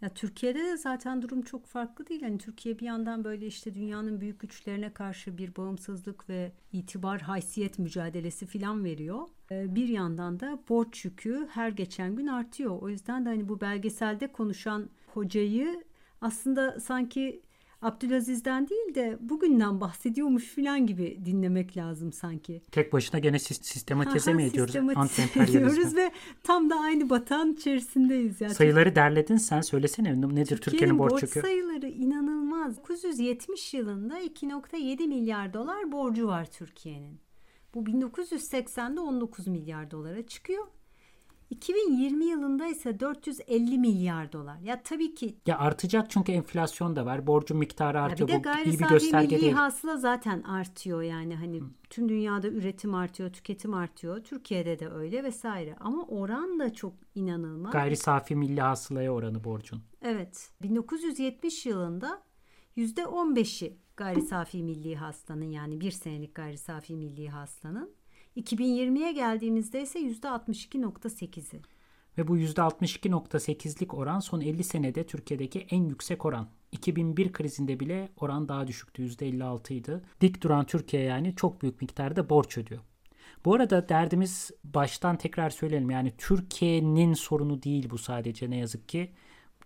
Ya 0.00 0.08
Türkiye'de 0.08 0.58
de 0.58 0.76
zaten 0.76 1.22
durum 1.22 1.42
çok 1.42 1.66
farklı 1.66 2.06
değil. 2.06 2.22
Yani 2.22 2.38
Türkiye 2.38 2.78
bir 2.78 2.86
yandan 2.86 3.24
böyle 3.24 3.46
işte 3.46 3.74
dünyanın 3.74 4.20
büyük 4.20 4.40
güçlerine 4.40 4.92
karşı 4.92 5.38
bir 5.38 5.56
bağımsızlık 5.56 6.28
ve 6.28 6.52
itibar 6.72 7.20
haysiyet 7.20 7.78
mücadelesi 7.78 8.46
filan 8.46 8.84
veriyor. 8.84 9.28
Ee, 9.50 9.74
bir 9.74 9.88
yandan 9.88 10.40
da 10.40 10.62
borç 10.68 11.04
yükü 11.04 11.48
her 11.50 11.68
geçen 11.68 12.16
gün 12.16 12.26
artıyor. 12.26 12.78
O 12.82 12.88
yüzden 12.88 13.24
de 13.24 13.28
hani 13.28 13.48
bu 13.48 13.60
belgeselde 13.60 14.32
konuşan 14.32 14.90
hocayı 15.06 15.84
aslında 16.20 16.80
sanki 16.80 17.42
Abdülaziz'den 17.82 18.68
değil 18.68 18.94
de 18.94 19.18
bugünden 19.20 19.80
bahsediyormuş 19.80 20.54
falan 20.54 20.86
gibi 20.86 21.18
dinlemek 21.24 21.76
lazım 21.76 22.12
sanki. 22.12 22.62
Tek 22.72 22.92
başına 22.92 23.20
gene 23.20 23.38
sistematize 23.38 24.34
mi 24.34 24.42
ediyoruz? 24.42 24.72
Sistematize 24.72 25.42
ediyoruz 25.42 25.96
ve 25.96 26.12
tam 26.42 26.70
da 26.70 26.80
aynı 26.80 27.10
batan 27.10 27.52
içerisindeyiz. 27.52 28.40
Yani. 28.40 28.54
Sayıları 28.54 28.94
derledin 28.94 29.36
sen 29.36 29.60
söylesene 29.60 30.08
nedir 30.10 30.26
Türkiye'nin, 30.26 30.60
Türkiye'nin 30.60 30.98
borç 30.98 31.22
yükü? 31.22 31.40
sayıları 31.40 31.88
inanılmaz. 31.88 32.76
970 32.92 33.74
yılında 33.74 34.20
2.7 34.20 35.08
milyar 35.08 35.54
dolar 35.54 35.92
borcu 35.92 36.26
var 36.26 36.44
Türkiye'nin. 36.50 37.20
Bu 37.74 37.84
1980'de 37.84 39.00
19 39.00 39.46
milyar 39.46 39.90
dolara 39.90 40.26
çıkıyor. 40.26 40.66
2020 41.52 42.24
yılında 42.24 42.66
ise 42.66 43.00
450 43.00 43.78
milyar 43.78 44.32
dolar. 44.32 44.58
Ya 44.58 44.82
tabii 44.82 45.14
ki 45.14 45.36
ya 45.46 45.58
artacak 45.58 46.10
çünkü 46.10 46.32
enflasyon 46.32 46.96
da 46.96 47.06
var. 47.06 47.26
Borcun 47.26 47.58
miktarı 47.58 48.00
artıyor. 48.00 48.28
Ya 48.28 48.38
bir 48.38 48.38
de 48.38 48.42
gayri 48.42 48.66
Bu 48.66 48.70
iyi 48.70 48.78
bir 48.78 48.88
gösterge 48.88 49.26
milli 49.36 49.40
değil. 49.42 49.52
hasıla 49.52 49.96
zaten 49.96 50.42
artıyor 50.42 51.02
yani 51.02 51.36
hani 51.36 51.60
Hı. 51.60 51.64
tüm 51.90 52.08
dünyada 52.08 52.48
üretim 52.48 52.94
artıyor, 52.94 53.32
tüketim 53.32 53.74
artıyor. 53.74 54.24
Türkiye'de 54.24 54.78
de 54.78 54.88
öyle 54.88 55.24
vesaire. 55.24 55.76
Ama 55.80 56.02
oran 56.02 56.58
da 56.58 56.72
çok 56.72 56.94
inanılmaz. 57.14 57.72
Gayri 57.72 57.96
safi 57.96 58.36
milli 58.36 58.60
hasılaya 58.60 59.12
oranı 59.12 59.44
borcun. 59.44 59.82
Evet. 60.02 60.50
1970 60.62 61.66
yılında 61.66 62.22
%15'i 62.76 63.78
gayri 63.96 64.22
safi 64.22 64.62
milli 64.62 64.96
hastanın 64.96 65.50
yani 65.50 65.80
bir 65.80 65.90
senelik 65.90 66.34
gayri 66.34 66.58
safi 66.58 66.96
milli 66.96 67.28
hastanın 67.28 67.94
2020'ye 68.36 69.12
geldiğimizde 69.12 69.82
ise 69.82 69.98
%62.8'i. 69.98 71.60
Ve 72.18 72.28
bu 72.28 72.38
%62.8'lik 72.38 73.94
oran 73.94 74.20
son 74.20 74.40
50 74.40 74.64
senede 74.64 75.06
Türkiye'deki 75.06 75.66
en 75.70 75.84
yüksek 75.84 76.24
oran. 76.24 76.48
2001 76.72 77.32
krizinde 77.32 77.80
bile 77.80 78.08
oran 78.16 78.48
daha 78.48 78.66
düşüktü 78.66 79.02
%56 79.02 79.72
idi. 79.72 80.00
Dik 80.20 80.42
duran 80.42 80.64
Türkiye 80.64 81.02
yani 81.02 81.36
çok 81.36 81.62
büyük 81.62 81.80
miktarda 81.80 82.30
borç 82.30 82.58
ödüyor. 82.58 82.80
Bu 83.44 83.54
arada 83.54 83.88
derdimiz 83.88 84.50
baştan 84.64 85.16
tekrar 85.16 85.50
söyleyelim 85.50 85.90
yani 85.90 86.12
Türkiye'nin 86.18 87.14
sorunu 87.14 87.62
değil 87.62 87.90
bu 87.90 87.98
sadece 87.98 88.50
ne 88.50 88.56
yazık 88.56 88.88
ki 88.88 89.12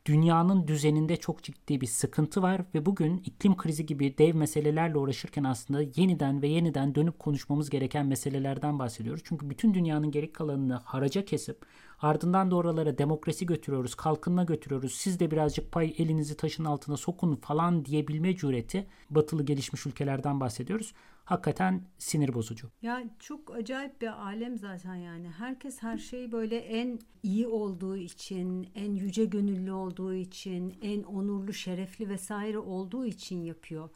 dünyanın 0.06 0.68
düzeninde 0.68 1.16
çok 1.16 1.42
ciddi 1.42 1.80
bir 1.80 1.86
sıkıntı 1.86 2.42
var 2.42 2.62
ve 2.74 2.86
bugün 2.86 3.18
iklim 3.18 3.56
krizi 3.56 3.86
gibi 3.86 4.18
dev 4.18 4.34
meselelerle 4.34 4.98
uğraşırken 4.98 5.44
aslında 5.44 5.82
yeniden 5.96 6.42
ve 6.42 6.48
yeniden 6.48 6.94
dönüp 6.94 7.18
konuşmamız 7.18 7.70
gereken 7.70 8.06
meselelerden 8.06 8.78
bahsediyoruz. 8.78 9.22
Çünkü 9.24 9.50
bütün 9.50 9.74
dünyanın 9.74 10.10
geri 10.10 10.32
kalanını 10.32 10.74
haraca 10.74 11.24
kesip 11.24 11.66
ardından 12.00 12.50
da 12.50 12.56
oralara 12.56 12.98
demokrasi 12.98 13.46
götürüyoruz, 13.46 13.94
kalkınma 13.94 14.44
götürüyoruz. 14.44 14.94
Siz 14.94 15.20
de 15.20 15.30
birazcık 15.30 15.72
pay 15.72 15.94
elinizi 15.98 16.36
taşın 16.36 16.64
altına 16.64 16.96
sokun 16.96 17.36
falan 17.36 17.84
diyebilme 17.84 18.36
cüreti 18.36 18.86
batılı 19.10 19.42
gelişmiş 19.42 19.86
ülkelerden 19.86 20.40
bahsediyoruz 20.40 20.92
hakikaten 21.26 21.82
sinir 21.98 22.34
bozucu. 22.34 22.70
Ya 22.82 23.02
çok 23.18 23.54
acayip 23.54 24.00
bir 24.02 24.26
alem 24.26 24.58
zaten 24.58 24.94
yani. 24.94 25.28
Herkes 25.28 25.82
her 25.82 25.98
şeyi 25.98 26.32
böyle 26.32 26.56
en 26.56 26.98
iyi 27.22 27.46
olduğu 27.46 27.96
için, 27.96 28.68
en 28.74 28.94
yüce 28.94 29.24
gönüllü 29.24 29.72
olduğu 29.72 30.14
için, 30.14 30.74
en 30.82 31.02
onurlu, 31.02 31.52
şerefli 31.52 32.08
vesaire 32.08 32.58
olduğu 32.58 33.06
için 33.06 33.42
yapıyor. 33.42 33.88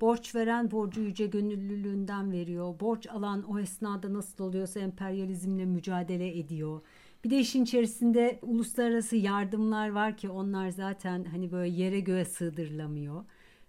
Borç 0.00 0.34
veren 0.34 0.70
borcu 0.70 1.00
yüce 1.00 1.26
gönüllülüğünden 1.26 2.32
veriyor. 2.32 2.80
Borç 2.80 3.06
alan 3.06 3.42
o 3.42 3.58
esnada 3.58 4.14
nasıl 4.14 4.44
oluyorsa 4.44 4.80
emperyalizmle 4.80 5.64
mücadele 5.64 6.38
ediyor. 6.38 6.80
Bir 7.24 7.30
de 7.30 7.38
işin 7.38 7.64
içerisinde 7.64 8.38
uluslararası 8.42 9.16
yardımlar 9.16 9.88
var 9.88 10.16
ki 10.16 10.28
onlar 10.28 10.68
zaten 10.68 11.24
hani 11.24 11.52
böyle 11.52 11.74
yere 11.74 12.00
göğe 12.00 12.24
sığdırılamıyor 12.24 13.24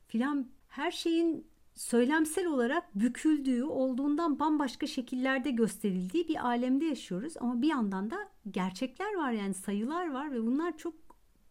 filan. 0.08 0.48
Her 0.68 0.92
şeyin 0.92 1.48
söylemsel 1.76 2.48
olarak 2.48 2.96
büküldüğü, 2.96 3.64
olduğundan 3.64 4.40
bambaşka 4.40 4.88
şekillerde 4.88 5.52
gösterildiği 5.52 6.28
bir 6.28 6.46
alemde 6.46 6.86
yaşıyoruz. 6.86 7.34
Ama 7.40 7.62
bir 7.62 7.68
yandan 7.68 8.12
da 8.12 8.16
gerçekler 8.52 9.16
var 9.16 9.32
yani 9.32 9.54
sayılar 9.54 10.14
var 10.14 10.32
ve 10.32 10.42
bunlar 10.46 10.78
çok 10.78 10.94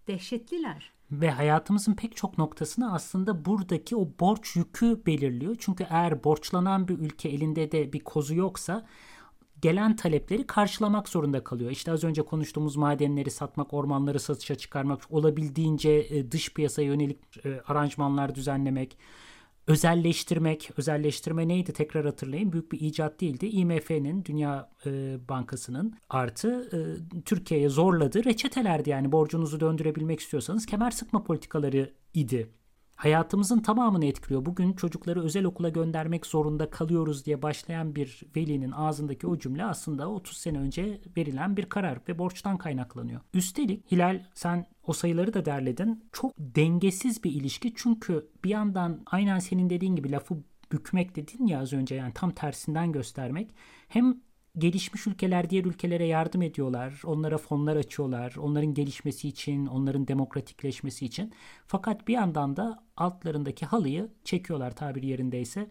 dehşetliler. 0.08 0.92
Ve 1.12 1.30
hayatımızın 1.30 1.94
pek 1.94 2.16
çok 2.16 2.38
noktasını 2.38 2.92
aslında 2.94 3.44
buradaki 3.44 3.96
o 3.96 4.08
borç 4.20 4.56
yükü 4.56 5.06
belirliyor. 5.06 5.56
Çünkü 5.58 5.86
eğer 5.90 6.24
borçlanan 6.24 6.88
bir 6.88 6.98
ülke 6.98 7.28
elinde 7.28 7.72
de 7.72 7.92
bir 7.92 8.00
kozu 8.00 8.34
yoksa 8.34 8.86
gelen 9.62 9.96
talepleri 9.96 10.46
karşılamak 10.46 11.08
zorunda 11.08 11.44
kalıyor. 11.44 11.70
İşte 11.70 11.92
az 11.92 12.04
önce 12.04 12.22
konuştuğumuz 12.22 12.76
madenleri 12.76 13.30
satmak, 13.30 13.74
ormanları 13.74 14.20
satışa 14.20 14.54
çıkarmak, 14.54 15.00
olabildiğince 15.10 15.90
e, 15.90 16.32
dış 16.32 16.54
piyasaya 16.54 16.88
yönelik 16.88 17.46
e, 17.46 17.60
aranjmanlar 17.66 18.34
düzenlemek, 18.34 18.98
özelleştirmek, 19.66 20.70
özelleştirme 20.76 21.48
neydi? 21.48 21.72
Tekrar 21.72 22.04
hatırlayın. 22.04 22.52
Büyük 22.52 22.72
bir 22.72 22.80
icat 22.80 23.20
değildi. 23.20 23.46
IMF'nin, 23.46 24.24
Dünya 24.24 24.70
e, 24.86 25.16
Bankası'nın 25.28 25.94
artı 26.08 26.70
e, 26.72 26.78
Türkiye'ye 27.20 27.68
zorladığı 27.68 28.24
reçetelerdi. 28.24 28.90
Yani 28.90 29.12
borcunuzu 29.12 29.60
döndürebilmek 29.60 30.20
istiyorsanız 30.20 30.66
kemer 30.66 30.90
sıkma 30.90 31.24
politikaları 31.24 31.92
idi 32.14 32.50
hayatımızın 32.96 33.58
tamamını 33.58 34.06
etkiliyor. 34.06 34.46
Bugün 34.46 34.72
çocukları 34.72 35.22
özel 35.22 35.44
okula 35.44 35.68
göndermek 35.68 36.26
zorunda 36.26 36.70
kalıyoruz 36.70 37.26
diye 37.26 37.42
başlayan 37.42 37.94
bir 37.94 38.22
velinin 38.36 38.70
ağzındaki 38.70 39.26
o 39.26 39.38
cümle 39.38 39.64
aslında 39.64 40.10
30 40.10 40.36
sene 40.36 40.58
önce 40.58 41.00
verilen 41.16 41.56
bir 41.56 41.68
karar 41.68 41.98
ve 42.08 42.18
borçtan 42.18 42.58
kaynaklanıyor. 42.58 43.20
Üstelik 43.34 43.92
Hilal 43.92 44.22
sen 44.34 44.66
o 44.86 44.92
sayıları 44.92 45.34
da 45.34 45.44
derledin. 45.44 46.04
Çok 46.12 46.32
dengesiz 46.38 47.24
bir 47.24 47.30
ilişki 47.30 47.72
çünkü 47.76 48.28
bir 48.44 48.50
yandan 48.50 49.02
aynen 49.06 49.38
senin 49.38 49.70
dediğin 49.70 49.96
gibi 49.96 50.12
lafı 50.12 50.34
bükmek 50.72 51.16
dedin 51.16 51.46
ya 51.46 51.60
az 51.60 51.72
önce 51.72 51.94
yani 51.94 52.12
tam 52.14 52.30
tersinden 52.30 52.92
göstermek. 52.92 53.50
Hem 53.88 54.20
gelişmiş 54.58 55.06
ülkeler 55.06 55.50
diğer 55.50 55.64
ülkelere 55.64 56.06
yardım 56.06 56.42
ediyorlar. 56.42 57.02
Onlara 57.04 57.38
fonlar 57.38 57.76
açıyorlar. 57.76 58.34
Onların 58.38 58.74
gelişmesi 58.74 59.28
için, 59.28 59.66
onların 59.66 60.08
demokratikleşmesi 60.08 61.06
için. 61.06 61.32
Fakat 61.66 62.08
bir 62.08 62.12
yandan 62.12 62.56
da 62.56 62.84
altlarındaki 62.96 63.66
halıyı 63.66 64.08
çekiyorlar 64.24 64.76
tabiri 64.76 65.06
yerindeyse. 65.06 65.70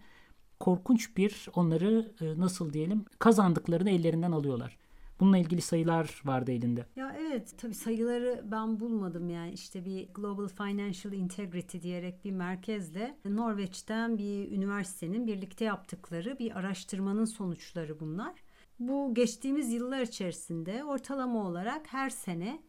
Korkunç 0.60 1.18
bir 1.18 1.48
onları 1.56 2.12
e, 2.22 2.40
nasıl 2.40 2.74
diyelim 2.74 3.06
kazandıklarını 3.20 3.90
ellerinden 3.90 4.32
alıyorlar. 4.32 4.78
Bununla 5.20 5.38
ilgili 5.38 5.62
sayılar 5.62 6.22
vardı 6.26 6.52
elinde. 6.52 6.86
Ya 6.96 7.16
evet 7.20 7.54
tabii 7.58 7.74
sayıları 7.74 8.42
ben 8.52 8.80
bulmadım 8.80 9.30
yani 9.30 9.52
işte 9.52 9.86
bir 9.86 10.08
Global 10.14 10.48
Financial 10.48 11.14
Integrity 11.14 11.80
diyerek 11.80 12.26
bir 12.26 12.32
merkezle 12.32 13.18
Norveç'ten 13.26 14.18
bir 14.18 14.52
üniversitenin 14.52 15.28
birlikte 15.28 15.66
yaptıkları 15.66 16.40
bir 16.40 16.60
araştırmanın 16.60 17.26
sonuçları 17.26 18.00
bunlar. 18.00 18.34
Bu 18.80 19.14
geçtiğimiz 19.14 19.74
yıllar 19.74 20.02
içerisinde 20.02 20.84
ortalama 20.84 21.48
olarak 21.48 21.94
her 21.94 22.10
sene 22.10 22.62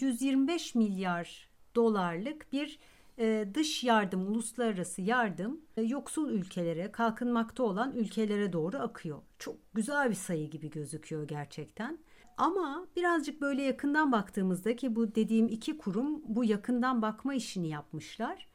125 0.00 0.74
milyar 0.74 1.48
dolarlık 1.74 2.52
bir 2.52 2.78
e, 3.18 3.48
dış 3.54 3.84
yardım, 3.84 4.26
uluslararası 4.26 5.02
yardım 5.02 5.60
e, 5.76 5.82
yoksul 5.82 6.30
ülkelere, 6.30 6.92
kalkınmakta 6.92 7.62
olan 7.62 7.92
ülkelere 7.92 8.52
doğru 8.52 8.76
akıyor. 8.78 9.22
Çok 9.38 9.56
güzel 9.74 10.10
bir 10.10 10.14
sayı 10.14 10.50
gibi 10.50 10.70
gözüküyor 10.70 11.28
gerçekten. 11.28 11.98
Ama 12.36 12.86
birazcık 12.96 13.40
böyle 13.40 13.62
yakından 13.62 14.12
baktığımızda 14.12 14.76
ki 14.76 14.96
bu 14.96 15.14
dediğim 15.14 15.48
iki 15.48 15.78
kurum 15.78 16.22
bu 16.24 16.44
yakından 16.44 17.02
bakma 17.02 17.34
işini 17.34 17.68
yapmışlar. 17.68 18.48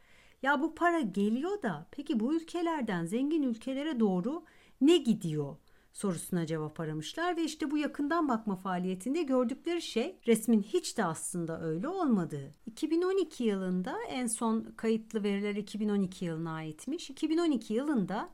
Ya 0.44 0.62
bu 0.62 0.76
para 0.76 1.00
geliyor 1.00 1.62
da 1.62 1.88
peki 1.92 2.20
bu 2.20 2.36
ülkelerden 2.36 3.06
zengin 3.06 3.44
ülkelere 3.44 4.00
doğru 4.00 4.44
ne 4.82 4.98
gidiyor? 4.98 5.56
Sorusuna 5.98 6.46
cevap 6.46 6.80
aramışlar 6.80 7.38
ve 7.38 7.44
işte 7.44 7.72
bu 7.72 7.78
yakından 7.78 8.30
bakma 8.30 8.56
faaliyetinde 8.56 9.24
gördükleri 9.24 9.82
şey 9.82 10.20
resmin 10.28 10.62
hiç 10.62 10.98
de 10.98 11.06
aslında 11.06 11.62
öyle 11.62 11.88
olmadığı. 11.88 12.54
2012 12.66 13.44
yılında 13.44 13.98
en 14.10 14.28
son 14.28 14.74
kayıtlı 14.78 15.24
veriler 15.24 15.56
2012 15.56 16.26
yılına 16.26 16.54
aitmiş. 16.54 17.10
2012 17.10 17.74
yılında 17.74 18.30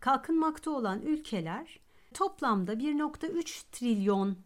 kalkınmakta 0.00 0.70
olan 0.70 1.02
ülkeler 1.02 1.80
toplamda 2.14 2.72
1.3 2.72 3.62
trilyon 3.72 4.36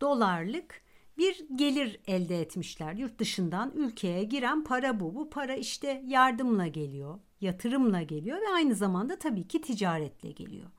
dolarlık 0.00 0.82
bir 1.18 1.46
gelir 1.54 2.00
elde 2.06 2.40
etmişler. 2.40 2.92
Yurt 2.92 3.18
dışından 3.18 3.72
ülkeye 3.76 4.24
giren 4.24 4.64
para 4.64 5.00
bu. 5.00 5.14
Bu 5.14 5.30
para 5.30 5.54
işte 5.54 6.02
yardımla 6.06 6.66
geliyor, 6.66 7.18
yatırımla 7.40 8.02
geliyor 8.02 8.40
ve 8.40 8.48
aynı 8.54 8.74
zamanda 8.74 9.18
tabii 9.18 9.48
ki 9.48 9.60
ticaretle 9.60 10.30
geliyor. 10.30 10.70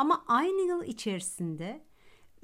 Ama 0.00 0.24
aynı 0.26 0.60
yıl 0.60 0.84
içerisinde 0.84 1.80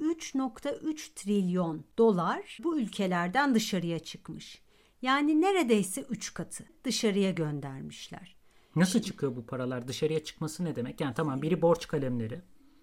3.3 0.01 1.13
trilyon 1.15 1.83
dolar 1.97 2.57
bu 2.63 2.79
ülkelerden 2.79 3.55
dışarıya 3.55 3.99
çıkmış. 3.99 4.61
Yani 5.01 5.41
neredeyse 5.41 6.01
3 6.01 6.33
katı 6.33 6.65
dışarıya 6.83 7.31
göndermişler. 7.31 8.35
Nasıl 8.75 9.01
çıkıyor 9.01 9.35
bu 9.35 9.45
paralar? 9.45 9.87
Dışarıya 9.87 10.23
çıkması 10.23 10.65
ne 10.65 10.75
demek? 10.75 11.01
Yani 11.01 11.13
tamam 11.13 11.41
biri 11.41 11.61
borç 11.61 11.87
kalemleri. 11.87 12.41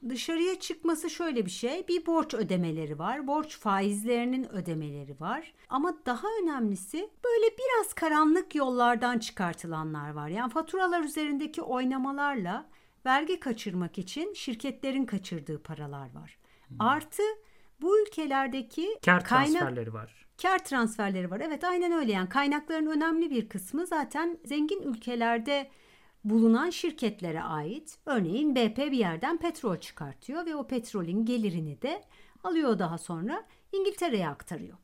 Dışarıya 0.08 0.60
çıkması 0.60 1.10
şöyle 1.10 1.46
bir 1.46 1.50
şey. 1.50 1.88
Bir 1.88 2.06
borç 2.06 2.34
ödemeleri 2.34 2.98
var. 2.98 3.26
Borç 3.26 3.58
faizlerinin 3.58 4.52
ödemeleri 4.52 5.20
var. 5.20 5.54
Ama 5.68 5.98
daha 6.06 6.26
önemlisi 6.42 7.10
böyle 7.24 7.46
biraz 7.46 7.94
karanlık 7.94 8.54
yollardan 8.54 9.18
çıkartılanlar 9.18 10.10
var. 10.10 10.28
Yani 10.28 10.52
faturalar 10.52 11.04
üzerindeki 11.04 11.62
oynamalarla 11.62 12.74
vergi 13.06 13.40
kaçırmak 13.40 13.98
için 13.98 14.34
şirketlerin 14.34 15.04
kaçırdığı 15.06 15.62
paralar 15.62 16.14
var. 16.14 16.38
Artı 16.78 17.22
bu 17.80 18.02
ülkelerdeki 18.02 18.98
Kar 19.04 19.24
kaynak 19.24 19.52
transferleri 19.52 19.92
var. 19.94 20.26
kar 20.42 20.64
transferleri 20.64 21.30
var. 21.30 21.40
Evet 21.40 21.64
aynen 21.64 21.92
öyle 21.92 22.12
yani 22.12 22.28
kaynakların 22.28 22.86
önemli 22.86 23.30
bir 23.30 23.48
kısmı 23.48 23.86
zaten 23.86 24.38
zengin 24.44 24.82
ülkelerde 24.82 25.70
bulunan 26.24 26.70
şirketlere 26.70 27.42
ait. 27.42 27.98
Örneğin 28.06 28.54
BP 28.56 28.76
bir 28.78 28.92
yerden 28.92 29.36
petrol 29.38 29.76
çıkartıyor 29.76 30.46
ve 30.46 30.54
o 30.56 30.66
petrolün 30.66 31.24
gelirini 31.24 31.82
de 31.82 32.04
alıyor 32.44 32.78
daha 32.78 32.98
sonra 32.98 33.44
İngiltere'ye 33.72 34.28
aktarıyor. 34.28 34.78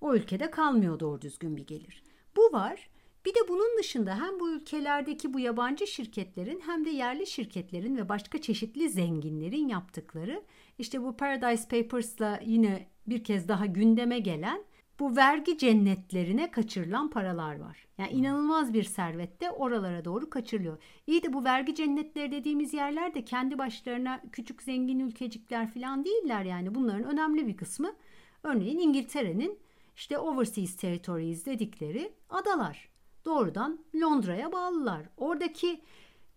O 0.00 0.14
ülkede 0.14 0.50
kalmıyor 0.50 1.00
doğru 1.00 1.20
düzgün 1.20 1.56
bir 1.56 1.66
gelir. 1.66 2.02
Bu 2.36 2.52
var. 2.52 2.90
Bir 3.26 3.34
de 3.34 3.48
bunun 3.48 3.78
dışında 3.78 4.20
hem 4.20 4.40
bu 4.40 4.50
ülkelerdeki 4.50 5.34
bu 5.34 5.40
yabancı 5.40 5.86
şirketlerin 5.86 6.60
hem 6.66 6.84
de 6.84 6.90
yerli 6.90 7.26
şirketlerin 7.26 7.96
ve 7.96 8.08
başka 8.08 8.40
çeşitli 8.40 8.88
zenginlerin 8.88 9.68
yaptıkları 9.68 10.42
işte 10.78 11.02
bu 11.02 11.16
Paradise 11.16 11.68
Papers'la 11.68 12.40
yine 12.44 12.86
bir 13.06 13.24
kez 13.24 13.48
daha 13.48 13.66
gündeme 13.66 14.18
gelen 14.18 14.64
bu 15.00 15.16
vergi 15.16 15.58
cennetlerine 15.58 16.50
kaçırılan 16.50 17.10
paralar 17.10 17.60
var. 17.60 17.86
Yani 17.98 18.10
inanılmaz 18.10 18.74
bir 18.74 18.82
servet 18.82 19.40
de 19.40 19.50
oralara 19.50 20.04
doğru 20.04 20.30
kaçırılıyor. 20.30 20.78
İyi 21.06 21.22
de 21.22 21.32
bu 21.32 21.44
vergi 21.44 21.74
cennetleri 21.74 22.32
dediğimiz 22.32 22.74
yerler 22.74 23.14
de 23.14 23.24
kendi 23.24 23.58
başlarına 23.58 24.22
küçük 24.32 24.62
zengin 24.62 25.00
ülkecikler 25.00 25.74
falan 25.74 26.04
değiller 26.04 26.44
yani. 26.44 26.74
Bunların 26.74 27.04
önemli 27.04 27.46
bir 27.46 27.56
kısmı 27.56 27.94
örneğin 28.42 28.78
İngiltere'nin 28.78 29.58
işte 29.96 30.18
overseas 30.18 30.76
territories 30.76 31.46
dedikleri 31.46 32.12
adalar. 32.30 32.95
Doğrudan 33.26 33.84
Londra'ya 34.00 34.52
bağlılar. 34.52 35.02
Oradaki 35.16 35.80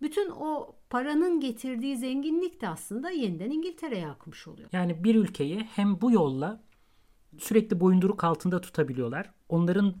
bütün 0.02 0.30
o 0.30 0.74
paranın 0.90 1.40
getirdiği 1.40 1.96
zenginlik 1.96 2.60
de 2.60 2.68
aslında 2.68 3.10
yeniden 3.10 3.50
İngiltere'ye 3.50 4.08
akmış 4.08 4.48
oluyor. 4.48 4.68
Yani 4.72 5.04
bir 5.04 5.14
ülkeyi 5.14 5.60
hem 5.60 6.00
bu 6.00 6.10
yolla 6.10 6.62
sürekli 7.38 7.80
boyunduruk 7.80 8.24
altında 8.24 8.60
tutabiliyorlar. 8.60 9.30
Onların 9.48 9.94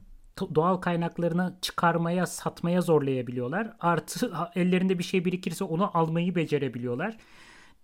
doğal 0.54 0.76
kaynaklarını 0.76 1.58
çıkarmaya, 1.62 2.26
satmaya 2.26 2.80
zorlayabiliyorlar. 2.80 3.76
Artı 3.80 4.32
ellerinde 4.54 4.98
bir 4.98 5.04
şey 5.04 5.24
birikirse 5.24 5.64
onu 5.64 5.98
almayı 5.98 6.34
becerebiliyorlar. 6.34 7.16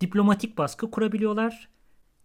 Diplomatik 0.01 0.57
baskı 0.57 0.91
kurabiliyorlar. 0.91 1.69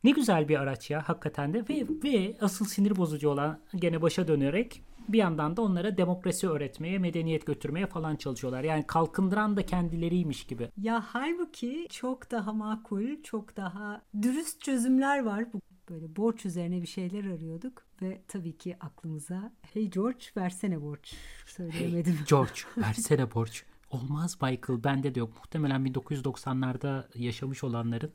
Ne 0.05 0.11
güzel 0.11 0.49
bir 0.49 0.57
araç 0.57 0.91
ya 0.91 1.09
hakikaten 1.09 1.55
de 1.55 1.65
ve, 1.69 1.87
ve 2.05 2.37
asıl 2.41 2.65
sinir 2.65 2.97
bozucu 2.97 3.29
olan 3.29 3.61
gene 3.77 4.03
başa 4.03 4.29
dönerek 4.29 4.83
bir 5.09 5.19
yandan 5.19 5.57
da 5.57 5.63
onlara 5.63 5.97
demokrasi 5.97 6.49
öğretmeye, 6.49 6.99
medeniyet 6.99 7.47
götürmeye 7.47 7.87
falan 7.87 8.17
çalışıyorlar. 8.17 8.65
Yani 8.65 8.87
kalkındıran 8.87 9.57
da 9.57 9.67
kendileriymiş 9.67 10.45
gibi. 10.45 10.69
Ya 10.77 11.05
halbuki 11.07 11.87
çok 11.91 12.31
daha 12.31 12.53
makul, 12.53 13.23
çok 13.23 13.57
daha 13.57 14.03
dürüst 14.23 14.61
çözümler 14.61 15.23
var. 15.23 15.53
Bu 15.53 15.61
böyle 15.91 16.17
borç 16.17 16.47
üzerine 16.47 16.83
bir 16.83 16.87
şeyler 16.87 17.25
arıyorduk 17.25 17.83
ve 18.03 18.23
tabii 18.29 18.57
ki 18.57 18.77
aklımıza 18.81 19.53
hey 19.73 19.91
George 19.91 20.25
versene 20.37 20.83
borç 20.83 21.15
söyleyemedim. 21.47 22.19
George 22.29 22.61
versene 22.79 23.35
borç. 23.35 23.65
Olmaz 23.91 24.39
Michael 24.43 24.85
bende 24.85 25.15
de 25.15 25.19
yok. 25.19 25.31
Muhtemelen 25.37 25.87
1990'larda 25.87 27.05
yaşamış 27.15 27.65
olanların 27.65 28.13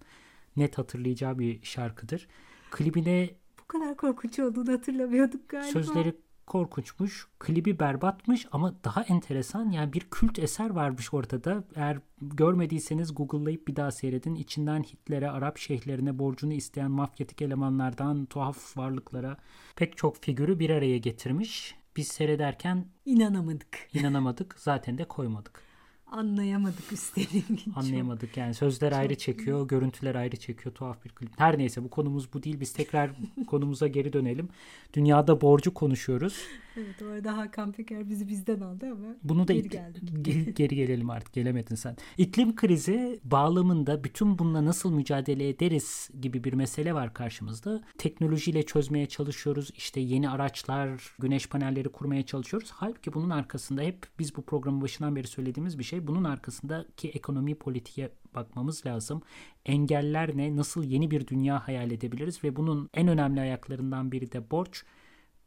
net 0.56 0.78
hatırlayacağı 0.78 1.40
bir 1.40 1.64
şarkıdır. 1.64 2.28
Klibine 2.72 3.30
Bu 3.60 3.66
kadar 3.68 3.98
korkunç 3.98 4.40
olduğunu 4.40 4.72
hatırlamıyorduk 4.72 5.50
galiba. 5.50 5.72
sözleri 5.72 6.16
korkunçmuş, 6.48 7.28
klibi 7.40 7.80
berbatmış 7.80 8.48
ama 8.52 8.74
daha 8.84 9.04
enteresan 9.04 9.70
yani 9.70 9.94
bir 9.94 10.08
kült 10.12 10.40
eser 10.40 10.70
varmış 10.70 11.14
ortada. 11.14 11.64
Eğer 11.76 12.00
görmediyseniz 12.22 13.16
Google'layıp 13.16 13.68
bir 13.68 13.76
daha 13.76 13.92
seyredin. 13.92 14.36
İçinden 14.36 14.84
Hitler'e, 14.84 15.30
Arap 15.30 15.58
şeyhlerine 15.58 16.20
borcunu 16.20 16.54
isteyen 16.54 16.92
mafyatik 16.92 17.42
elemanlardan 17.42 18.26
tuhaf 18.26 18.78
varlıklara 18.78 19.38
pek 19.76 19.98
çok 19.98 20.18
figürü 20.18 20.60
bir 20.60 20.70
araya 20.70 20.98
getirmiş. 20.98 21.76
Biz 21.96 22.08
seyrederken 22.08 22.86
İnanamadık. 23.06 23.90
inanamadık. 23.94 24.56
Zaten 24.60 24.98
de 24.98 25.06
koymadık. 25.06 25.67
Anlayamadık 26.12 26.94
üstelik. 26.94 27.66
Anlayamadık 27.76 28.38
yani. 28.38 28.54
Sözler 28.54 28.92
ayrı 28.92 29.16
çekiyor, 29.16 29.68
görüntüler 29.68 30.16
ayrı 30.16 30.36
çekiyor. 30.36 30.76
Tuhaf 30.76 31.06
bir 31.06 31.10
klip. 31.10 31.30
Her 31.38 31.58
neyse 31.58 31.84
bu 31.84 31.90
konumuz 31.90 32.34
bu 32.34 32.44
değil. 32.44 32.60
Biz 32.60 32.74
tekrar 32.74 33.12
konumuza 33.48 33.88
geri 33.88 34.14
dönelim. 34.14 34.50
Dünyada 34.94 35.42
borcu 35.42 35.74
konuşuyoruz. 35.74 36.44
Evet 36.78 37.02
orada 37.02 37.38
Hakan 37.38 37.72
Peker 37.72 38.10
bizi 38.10 38.28
bizden 38.28 38.60
aldı 38.60 38.86
ama 38.92 39.16
Bunu 39.24 39.48
da 39.48 39.54
geri 39.54 39.68
ik- 39.68 39.72
geldik. 39.72 40.04
ge- 40.28 40.52
geri 40.52 40.76
gelelim 40.76 41.10
artık. 41.10 41.34
Gelemedin 41.34 41.76
sen. 41.76 41.96
İklim 42.18 42.56
krizi 42.56 43.20
bağlamında 43.24 44.04
bütün 44.04 44.40
bununla 44.40 44.66
nasıl 44.66 44.92
mücadele 44.94 45.50
ederiz 45.50 46.10
gibi 46.22 46.44
bir 46.44 46.54
mesele 46.54 46.94
var 46.94 47.14
karşımızda. 47.14 47.84
Teknolojiyle 47.98 48.64
çözmeye 48.64 49.06
çalışıyoruz. 49.06 49.72
İşte 49.78 50.00
yeni 50.00 50.30
araçlar, 50.30 51.16
güneş 51.20 51.50
panelleri 51.50 51.90
kurmaya 51.90 52.26
çalışıyoruz. 52.26 52.70
Halbuki 52.74 53.14
bunun 53.14 53.30
arkasında 53.30 53.82
hep 53.82 54.06
biz 54.20 54.36
bu 54.36 54.42
programın 54.42 54.82
başından 54.82 55.16
beri 55.16 55.28
söylediğimiz 55.28 55.80
bir 55.80 55.84
şey. 55.84 56.08
Bunun 56.08 56.24
arkasındaki 56.24 57.10
ekonomi 57.10 57.56
politiğe 57.56 58.10
bakmamız 58.36 58.86
lazım. 58.86 59.22
Engeller 59.66 60.38
ne? 60.38 60.56
Nasıl 60.56 60.84
yeni 60.84 61.12
bir 61.12 61.28
dünya 61.28 61.68
hayal 61.68 61.92
edebiliriz? 61.92 62.44
Ve 62.44 62.56
bunun 62.56 62.90
en 62.94 63.08
önemli 63.08 63.42
ayaklarından 63.42 64.12
biri 64.12 64.32
de 64.32 64.52
borç. 64.52 64.84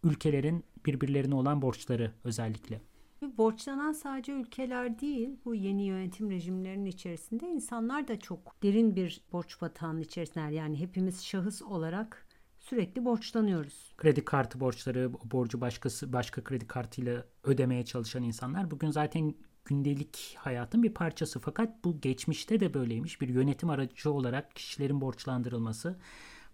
Ülkelerin 0.05 0.65
birbirlerine 0.87 1.35
olan 1.35 1.63
borçları 1.63 2.13
özellikle. 2.25 2.81
Borçlanan 3.23 3.93
sadece 3.93 4.33
ülkeler 4.33 5.01
değil, 5.01 5.31
bu 5.45 5.55
yeni 5.55 5.83
yönetim 5.83 6.31
rejimlerinin 6.31 6.85
içerisinde 6.85 7.47
insanlar 7.47 8.09
da 8.09 8.19
çok 8.19 8.63
derin 8.63 8.97
bir 8.97 9.21
borç 9.33 9.61
batağının 9.61 10.01
içerisindeler. 10.01 10.51
Yani 10.51 10.81
hepimiz 10.81 11.25
şahıs 11.25 11.63
olarak 11.63 12.27
sürekli 12.59 13.05
borçlanıyoruz. 13.05 13.95
kredi 13.97 14.25
kartı 14.25 14.61
borçları, 14.61 15.13
borcu 15.13 15.61
başkası 15.61 16.13
başka 16.13 16.45
kredi 16.45 16.67
kartıyla 16.67 17.25
ödemeye 17.45 17.85
çalışan 17.85 18.23
insanlar 18.23 18.71
bugün 18.71 18.91
zaten 18.91 19.35
gündelik 19.65 20.37
hayatın 20.39 20.83
bir 20.83 20.95
parçası. 20.95 21.41
Fakat 21.41 21.85
bu 21.85 22.01
geçmişte 22.01 22.61
de 22.61 22.75
böyleymiş. 22.75 23.21
Bir 23.21 23.29
yönetim 23.29 23.71
aracı 23.71 24.13
olarak 24.13 24.57
kişilerin 24.57 25.01
borçlandırılması. 25.01 25.99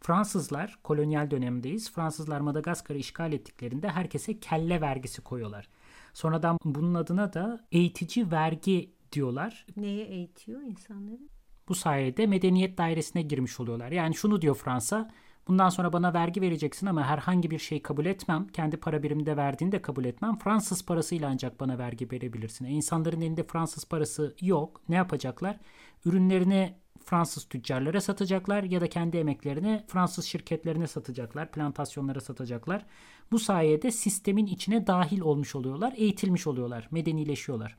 Fransızlar 0.00 0.78
kolonyal 0.82 1.30
dönemdeyiz. 1.30 1.92
Fransızlar 1.92 2.40
Madagaskar'ı 2.40 2.98
işgal 2.98 3.32
ettiklerinde 3.32 3.88
herkese 3.88 4.40
kelle 4.40 4.80
vergisi 4.80 5.22
koyuyorlar. 5.22 5.68
Sonradan 6.14 6.58
bunun 6.64 6.94
adına 6.94 7.32
da 7.32 7.66
eğitici 7.72 8.30
vergi 8.30 8.92
diyorlar. 9.12 9.66
Neye 9.76 10.04
eğitiyor 10.04 10.62
insanları? 10.62 11.28
Bu 11.68 11.74
sayede 11.74 12.26
medeniyet 12.26 12.78
dairesine 12.78 13.22
girmiş 13.22 13.60
oluyorlar. 13.60 13.92
Yani 13.92 14.14
şunu 14.14 14.42
diyor 14.42 14.54
Fransa, 14.54 15.10
bundan 15.48 15.68
sonra 15.68 15.92
bana 15.92 16.14
vergi 16.14 16.40
vereceksin 16.40 16.86
ama 16.86 17.06
herhangi 17.06 17.50
bir 17.50 17.58
şey 17.58 17.82
kabul 17.82 18.06
etmem. 18.06 18.46
Kendi 18.48 18.76
para 18.76 19.02
biriminde 19.02 19.36
verdiğini 19.36 19.72
de 19.72 19.82
kabul 19.82 20.04
etmem. 20.04 20.38
Fransız 20.38 20.86
parasıyla 20.86 21.28
ancak 21.30 21.60
bana 21.60 21.78
vergi 21.78 22.10
verebilirsin. 22.10 22.64
E, 22.64 22.70
insanların 22.70 23.20
elinde 23.20 23.42
Fransız 23.44 23.84
parası 23.84 24.34
yok. 24.40 24.80
Ne 24.88 24.96
yapacaklar? 24.96 25.58
Ürünlerini 26.04 26.74
Fransız 27.06 27.44
tüccarlara 27.44 28.00
satacaklar 28.00 28.62
ya 28.62 28.80
da 28.80 28.88
kendi 28.88 29.16
emeklerini 29.16 29.84
Fransız 29.88 30.24
şirketlerine 30.24 30.86
satacaklar, 30.86 31.50
plantasyonlara 31.52 32.20
satacaklar. 32.20 32.86
Bu 33.32 33.38
sayede 33.38 33.90
sistemin 33.90 34.46
içine 34.46 34.86
dahil 34.86 35.20
olmuş 35.20 35.54
oluyorlar, 35.54 35.94
eğitilmiş 35.96 36.46
oluyorlar, 36.46 36.88
medenileşiyorlar. 36.90 37.76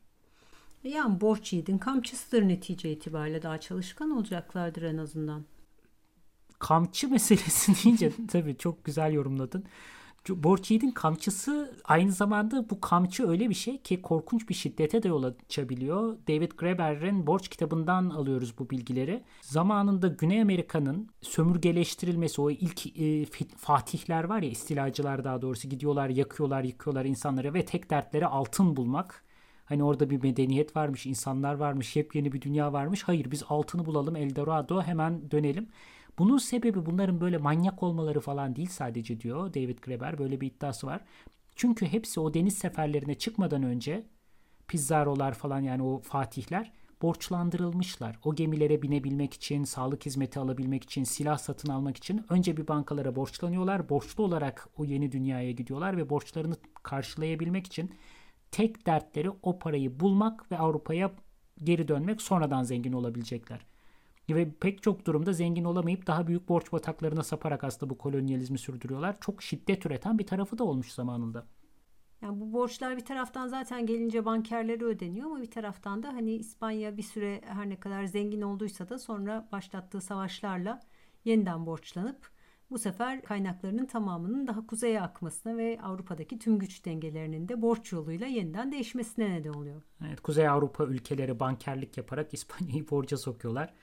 Yani 0.84 1.22
borç 1.22 1.54
yiğidin 1.54 1.78
kamçısıdır 1.78 2.48
netice 2.48 2.92
itibariyle 2.92 3.42
daha 3.42 3.60
çalışkan 3.60 4.12
olacaklardır 4.12 4.82
en 4.82 4.98
azından. 4.98 5.46
kamçı 6.60 7.10
meselesi 7.10 7.72
deyince 7.86 8.12
tabii 8.28 8.58
çok 8.58 8.86
güzel 8.86 9.14
yorumladın. 9.14 9.66
Borç 10.30 10.72
kamçısı 10.96 11.76
aynı 11.84 12.12
zamanda 12.12 12.70
bu 12.70 12.82
kamçı 12.82 13.30
öyle 13.30 13.50
bir 13.50 13.54
şey 13.54 13.78
ki 13.78 14.02
korkunç 14.02 14.50
bir 14.50 14.54
şiddete 14.54 15.04
de 15.04 15.08
yol 15.08 15.24
açabiliyor. 15.24 16.18
David 16.28 16.52
Graeber'in 16.52 17.28
Borç 17.28 17.48
kitabından 17.48 18.10
alıyoruz 18.10 18.54
bu 18.60 18.70
bilgileri. 18.70 19.24
Zamanında 19.42 20.08
Güney 20.08 20.42
Amerika'nın 20.42 21.10
sömürgeleştirilmesi 21.22 22.42
o 22.42 22.52
ilk 22.52 23.00
e, 23.00 23.26
fatihler 23.58 24.24
var 24.24 24.42
ya 24.42 24.50
istilacılar 24.50 25.24
daha 25.24 25.42
doğrusu 25.42 25.70
gidiyorlar 25.70 26.10
yakıyorlar 26.10 26.64
yıkıyorlar 26.64 27.06
insanları 27.06 27.54
ve 27.54 27.66
tek 27.66 27.90
dertleri 27.90 28.28
altın 28.28 28.76
bulmak. 28.76 29.24
Hani 29.66 29.84
orada 29.84 30.10
bir 30.10 30.24
medeniyet 30.24 30.76
varmış, 30.76 31.06
insanlar 31.06 31.54
varmış, 31.54 31.96
yepyeni 31.96 32.32
bir 32.32 32.42
dünya 32.42 32.74
varmış. 32.74 33.04
Hayır 33.04 33.32
biz 33.32 33.44
altını 33.50 33.86
bulalım 33.86 34.16
Eldorado 34.16 34.82
hemen 34.82 35.32
dönelim. 35.32 35.68
Bunun 36.20 36.38
sebebi 36.38 36.86
bunların 36.86 37.22
böyle 37.22 37.38
manyak 37.38 37.84
olmaları 37.84 38.20
falan 38.20 38.56
değil 38.56 38.70
sadece 38.70 39.20
diyor 39.20 39.54
David 39.54 39.80
Graeber. 39.80 40.18
Böyle 40.18 40.42
bir 40.42 40.48
iddiası 40.48 40.88
var. 40.88 41.02
Çünkü 41.56 41.86
hepsi 41.86 42.20
o 42.20 42.34
deniz 42.34 42.58
seferlerine 42.58 43.16
çıkmadan 43.16 43.64
önce 43.64 44.08
Pizarrolar 44.68 45.34
falan 45.34 45.60
yani 45.60 45.84
o 45.84 46.00
fatihler 46.00 46.72
borçlandırılmışlar. 47.02 48.20
O 48.24 48.36
gemilere 48.36 48.82
binebilmek 48.82 49.34
için, 49.34 49.64
sağlık 49.64 50.06
hizmeti 50.06 50.40
alabilmek 50.40 50.84
için, 50.84 51.04
silah 51.04 51.38
satın 51.38 51.70
almak 51.70 51.98
için 51.98 52.26
önce 52.30 52.58
bir 52.58 52.68
bankalara 52.68 53.16
borçlanıyorlar. 53.16 53.90
Borçlu 53.90 54.24
olarak 54.24 54.70
o 54.78 54.86
yeni 54.86 55.12
dünyaya 55.12 55.52
gidiyorlar 55.52 55.98
ve 55.98 56.10
borçlarını 56.10 56.56
karşılayabilmek 56.84 57.68
için 57.68 57.96
tek 58.52 58.86
dertleri 58.86 59.32
o 59.44 59.60
parayı 59.60 60.00
bulmak 60.00 60.52
ve 60.52 60.58
Avrupa'ya 60.58 61.12
geri 61.64 61.88
dönmek 61.88 62.22
sonradan 62.22 62.64
zengin 62.64 62.94
olabilecekler. 62.94 63.66
Ve 64.30 64.52
pek 64.60 64.84
çok 64.84 65.06
durumda 65.06 65.34
zengin 65.34 65.64
olamayıp 65.64 66.08
daha 66.08 66.28
büyük 66.28 66.50
borç 66.50 66.72
bataklarına 66.72 67.24
saparak 67.24 67.64
aslında 67.64 67.90
bu 67.90 67.98
kolonyalizmi 67.98 68.58
sürdürüyorlar. 68.58 69.20
Çok 69.20 69.42
şiddet 69.42 69.86
üreten 69.86 70.20
bir 70.20 70.28
tarafı 70.28 70.58
da 70.58 70.64
olmuş 70.64 70.92
zamanında. 70.92 71.46
Yani 72.22 72.42
bu 72.42 72.54
borçlar 72.54 72.98
bir 72.98 73.06
taraftan 73.06 73.48
zaten 73.48 73.86
gelince 73.86 74.26
bankerlere 74.26 74.84
ödeniyor 74.84 75.26
ama 75.26 75.42
bir 75.42 75.52
taraftan 75.52 76.04
da 76.04 76.14
hani 76.14 76.36
İspanya 76.36 76.98
bir 76.98 77.04
süre 77.04 77.42
her 77.46 77.70
ne 77.70 77.80
kadar 77.80 78.06
zengin 78.06 78.42
olduysa 78.42 78.90
da 78.90 79.00
sonra 79.00 79.48
başlattığı 79.52 80.02
savaşlarla 80.02 80.80
yeniden 81.26 81.66
borçlanıp 81.66 82.32
bu 82.72 82.78
sefer 82.78 83.22
kaynaklarının 83.22 83.86
tamamının 83.86 84.48
daha 84.48 84.68
kuzeye 84.68 85.02
akmasına 85.02 85.58
ve 85.58 85.80
Avrupa'daki 85.84 86.40
tüm 86.40 86.60
güç 86.60 86.86
dengelerinin 86.86 87.48
de 87.48 87.62
borç 87.62 87.92
yoluyla 87.92 88.28
yeniden 88.28 88.72
değişmesine 88.72 89.32
neden 89.32 89.54
oluyor. 89.54 89.82
Evet, 90.08 90.22
Kuzey 90.22 90.48
Avrupa 90.48 90.84
ülkeleri 90.84 91.40
bankerlik 91.40 91.98
yaparak 91.98 92.34
İspanya'yı 92.34 92.90
borca 92.90 93.18
sokuyorlar. 93.18 93.74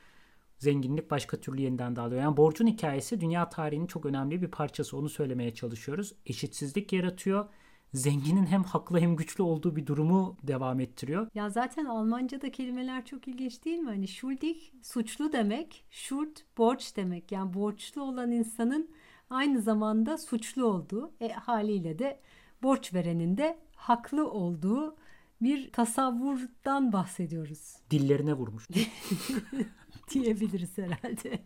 Zenginlik 0.59 1.11
başka 1.11 1.41
türlü 1.41 1.61
yeniden 1.63 1.97
dağılıyor. 1.97 2.23
Yani 2.23 2.37
borcun 2.37 2.67
hikayesi 2.67 3.21
dünya 3.21 3.49
tarihinin 3.49 3.87
çok 3.87 4.07
önemli 4.07 4.43
bir 4.43 4.49
parçası. 4.49 4.97
Onu 4.97 5.09
söylemeye 5.09 5.55
çalışıyoruz. 5.55 6.13
Eşitsizlik 6.27 6.93
yaratıyor 6.93 7.49
zenginin 7.95 8.47
hem 8.47 8.63
haklı 8.63 9.01
hem 9.01 9.17
güçlü 9.17 9.43
olduğu 9.43 9.77
bir 9.77 9.87
durumu 9.87 10.37
devam 10.43 10.81
ettiriyor. 10.81 11.29
Ya 11.35 11.51
zaten 11.51 11.85
Almanca'da 11.85 12.53
kelimeler 12.53 13.05
çok 13.05 13.29
ilginç 13.29 13.65
değil 13.65 13.79
mi? 13.79 13.89
Hani 13.89 14.09
schuldig 14.09 14.57
suçlu 14.83 15.33
demek, 15.33 15.85
schuld 15.91 16.37
borç 16.59 16.97
demek. 16.97 17.33
Yani 17.33 17.55
borçlu 17.55 18.03
olan 18.03 18.31
insanın 18.31 18.91
aynı 19.31 19.63
zamanda 19.63 20.19
suçlu 20.19 20.65
olduğu, 20.65 21.13
e, 21.21 21.29
haliyle 21.29 21.99
de 21.99 22.21
borç 22.63 22.95
verenin 22.95 23.37
de 23.37 23.59
haklı 23.77 24.31
olduğu 24.31 24.97
bir 25.43 25.73
tasavvurdan 25.73 26.93
bahsediyoruz. 26.93 27.77
Dillerine 27.91 28.35
vurmuş. 28.35 28.69
Diyebiliriz 30.15 30.79
herhalde. 30.79 31.39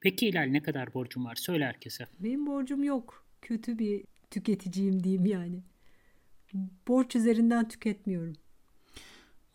Peki 0.00 0.28
Hilal 0.28 0.46
ne 0.46 0.62
kadar 0.62 0.94
borcum 0.94 1.24
var? 1.24 1.34
Söyle 1.34 1.64
herkese. 1.64 2.06
Benim 2.18 2.46
borcum 2.46 2.82
yok. 2.82 3.26
Kötü 3.42 3.78
bir 3.78 4.04
tüketiciyim 4.30 5.04
diyeyim 5.04 5.26
yani. 5.26 5.62
Borç 6.88 7.16
üzerinden 7.16 7.68
tüketmiyorum. 7.68 8.36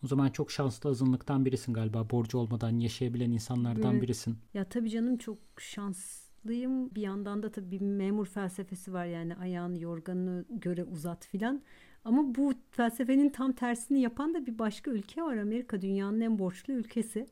O 0.04 0.06
zaman 0.06 0.30
çok 0.30 0.50
şanslı 0.50 0.90
azınlıktan 0.90 1.44
birisin 1.44 1.72
galiba. 1.72 2.10
Borcu 2.10 2.38
olmadan 2.38 2.78
yaşayabilen 2.78 3.30
insanlardan 3.30 3.92
evet. 3.92 4.02
birisin. 4.02 4.38
Ya 4.54 4.64
tabii 4.64 4.90
canım 4.90 5.16
çok 5.16 5.38
şanslıyım. 5.58 6.94
Bir 6.94 7.02
yandan 7.02 7.42
da 7.42 7.52
tabii 7.52 7.70
bir 7.70 7.80
memur 7.80 8.26
felsefesi 8.26 8.92
var 8.92 9.06
yani 9.06 9.36
ayağını 9.36 9.80
yorganını 9.80 10.44
göre 10.50 10.84
uzat 10.84 11.26
filan. 11.26 11.62
Ama 12.04 12.34
bu 12.34 12.54
felsefenin 12.70 13.28
tam 13.28 13.52
tersini 13.52 14.00
yapan 14.00 14.34
da 14.34 14.46
bir 14.46 14.58
başka 14.58 14.90
ülke 14.90 15.22
var. 15.22 15.36
Amerika 15.36 15.82
dünyanın 15.82 16.20
en 16.20 16.38
borçlu 16.38 16.72
ülkesi. 16.72 17.26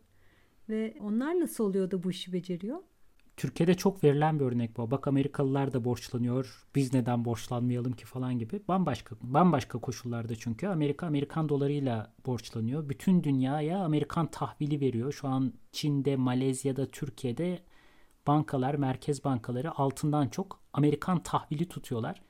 Ve 0.69 0.95
onlar 1.01 1.41
nasıl 1.41 1.65
oluyor 1.65 1.91
da 1.91 2.03
bu 2.03 2.11
işi 2.11 2.33
beceriyor? 2.33 2.79
Türkiye'de 3.37 3.75
çok 3.75 4.05
verilen 4.05 4.41
bir 4.41 4.45
örnek 4.45 4.77
bu. 4.77 4.91
Bak 4.91 5.09
Amerikalılar 5.09 5.73
da 5.73 5.85
borçlanıyor. 5.85 6.67
Biz 6.75 6.95
neden 6.95 7.25
borçlanmayalım 7.25 7.93
ki 7.93 8.05
falan 8.05 8.39
gibi. 8.39 8.61
Bambaşka 8.69 9.17
bambaşka 9.23 9.79
koşullarda 9.81 10.37
çünkü 10.37 10.67
Amerika 10.67 11.07
Amerikan 11.07 11.49
dolarıyla 11.49 12.13
borçlanıyor. 12.27 12.89
Bütün 12.89 13.25
dünyaya 13.25 13.79
Amerikan 13.79 14.27
tahvili 14.27 14.81
veriyor. 14.81 15.13
Şu 15.13 15.29
an 15.29 15.53
Çin'de, 15.73 16.17
Malezya'da, 16.17 16.87
Türkiye'de 16.87 17.59
bankalar, 18.27 18.75
merkez 18.75 19.25
bankaları 19.25 19.79
altından 19.79 20.29
çok 20.29 20.61
Amerikan 20.73 21.23
tahvili 21.23 21.69
tutuyorlar. 21.69 22.23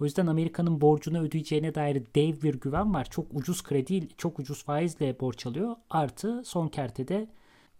O 0.00 0.04
yüzden 0.04 0.26
Amerika'nın 0.26 0.80
borcunu 0.80 1.20
ödeyeceğine 1.20 1.74
dair 1.74 2.02
dev 2.14 2.42
bir 2.42 2.54
güven 2.60 2.94
var. 2.94 3.10
Çok 3.10 3.26
ucuz 3.34 3.62
kredi, 3.62 4.08
çok 4.18 4.38
ucuz 4.38 4.64
faizle 4.64 5.20
borç 5.20 5.46
alıyor. 5.46 5.76
Artı 5.90 6.42
son 6.44 6.68
kertede 6.68 7.28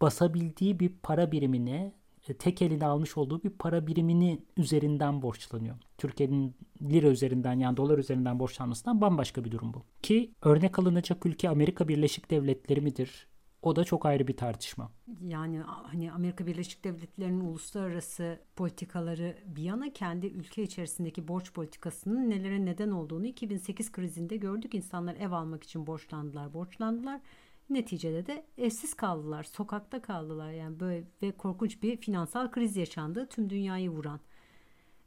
basabildiği 0.03 0.81
bir 0.81 0.88
para 1.03 1.33
birimini 1.33 1.93
e, 2.29 2.35
tek 2.35 2.62
eline 2.62 2.87
almış 2.87 3.17
olduğu 3.17 3.43
bir 3.43 3.51
para 3.51 3.87
birimini 3.87 4.43
üzerinden 4.57 5.23
borçlanıyor. 5.23 5.77
Türkiye'nin 5.99 6.55
lira 6.83 7.07
üzerinden 7.07 7.59
yani 7.59 7.77
dolar 7.77 7.99
üzerinden 7.99 8.38
borçlanmasından 8.38 9.01
bambaşka 9.01 9.45
bir 9.45 9.51
durum 9.51 9.75
bu. 9.75 9.83
Ki 10.03 10.31
örnek 10.43 10.79
alınacak 10.79 11.27
ülke 11.27 11.49
Amerika 11.49 11.88
Birleşik 11.88 12.31
Devletleri 12.31 12.81
midir? 12.81 13.27
O 13.62 13.77
da 13.77 13.85
çok 13.85 14.07
ayrı 14.07 14.29
bir 14.29 14.37
tartışma. 14.37 14.91
Yani 15.23 15.61
hani 15.61 16.12
Amerika 16.12 16.47
Birleşik 16.47 16.85
Devletleri'nin 16.85 17.41
uluslararası 17.41 18.41
politikaları 18.57 19.37
bir 19.47 19.62
yana 19.62 19.93
kendi 19.93 20.27
ülke 20.27 20.62
içerisindeki 20.62 21.29
borç 21.29 21.53
politikasının 21.53 22.31
nelere 22.31 22.65
neden 22.65 22.91
olduğunu 22.91 23.27
2008 23.27 23.93
krizinde 23.93 24.37
gördük. 24.37 24.75
İnsanlar 24.75 25.15
ev 25.15 25.33
almak 25.33 25.65
için 25.65 25.87
borçlandılar, 25.87 26.55
borçlandılar 26.55 27.21
Neticede 27.70 28.27
de 28.27 28.46
evsiz 28.59 28.94
kaldılar, 28.94 29.42
sokakta 29.42 30.03
kaldılar. 30.03 30.53
Yani 30.53 30.81
böyle 30.81 31.05
ve 31.22 31.33
korkunç 31.33 31.83
bir 31.83 31.96
finansal 31.96 32.51
kriz 32.51 32.77
yaşandı. 32.77 33.29
Tüm 33.31 33.51
dünyayı 33.51 33.90
vuran. 33.90 34.20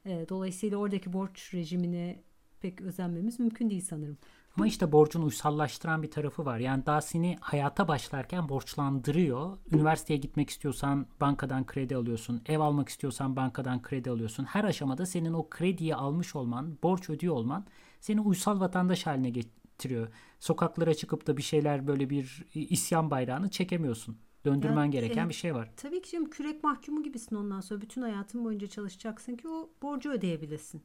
E, 0.04 0.26
dolayısıyla 0.28 0.78
oradaki 0.78 1.12
borç 1.12 1.54
rejimine 1.54 2.22
pek 2.60 2.80
özenmemiz 2.80 3.40
mümkün 3.40 3.70
değil 3.70 3.84
sanırım. 3.88 4.18
Ama 4.56 4.66
işte 4.66 4.92
borcun 4.92 5.22
uysallaştıran 5.22 6.02
bir 6.02 6.10
tarafı 6.10 6.44
var. 6.44 6.58
Yani 6.58 6.86
daha 6.86 7.00
seni 7.00 7.36
hayata 7.40 7.88
başlarken 7.88 8.48
borçlandırıyor. 8.48 9.58
Üniversiteye 9.72 10.18
gitmek 10.18 10.50
istiyorsan 10.50 11.06
bankadan 11.20 11.66
kredi 11.66 11.96
alıyorsun. 11.96 12.42
Ev 12.46 12.60
almak 12.60 12.88
istiyorsan 12.88 13.36
bankadan 13.36 13.82
kredi 13.82 14.10
alıyorsun. 14.10 14.44
Her 14.44 14.64
aşamada 14.64 15.06
senin 15.06 15.32
o 15.32 15.48
krediyi 15.50 15.94
almış 15.94 16.36
olman, 16.36 16.78
borç 16.82 17.10
ödüyor 17.10 17.34
olman 17.34 17.66
seni 18.00 18.20
uysal 18.20 18.60
vatandaş 18.60 19.06
haline 19.06 19.30
ettiriyor. 19.76 20.08
Sokaklara 20.40 20.94
çıkıp 20.94 21.26
da 21.26 21.36
bir 21.36 21.42
şeyler 21.42 21.86
böyle 21.86 22.10
bir 22.10 22.44
isyan 22.54 23.10
bayrağını 23.10 23.50
çekemiyorsun. 23.50 24.18
Döndürmen 24.44 24.84
ya, 24.84 24.90
gereken 24.90 25.26
e, 25.26 25.28
bir 25.28 25.34
şey 25.34 25.54
var. 25.54 25.70
Tabii 25.76 26.02
ki 26.02 26.10
canım 26.10 26.30
kürek 26.30 26.64
mahkumu 26.64 27.02
gibisin 27.02 27.36
ondan 27.36 27.60
sonra. 27.60 27.80
Bütün 27.80 28.02
hayatın 28.02 28.44
boyunca 28.44 28.66
çalışacaksın 28.66 29.36
ki 29.36 29.48
o 29.48 29.70
borcu 29.82 30.10
ödeyebilesin. 30.10 30.82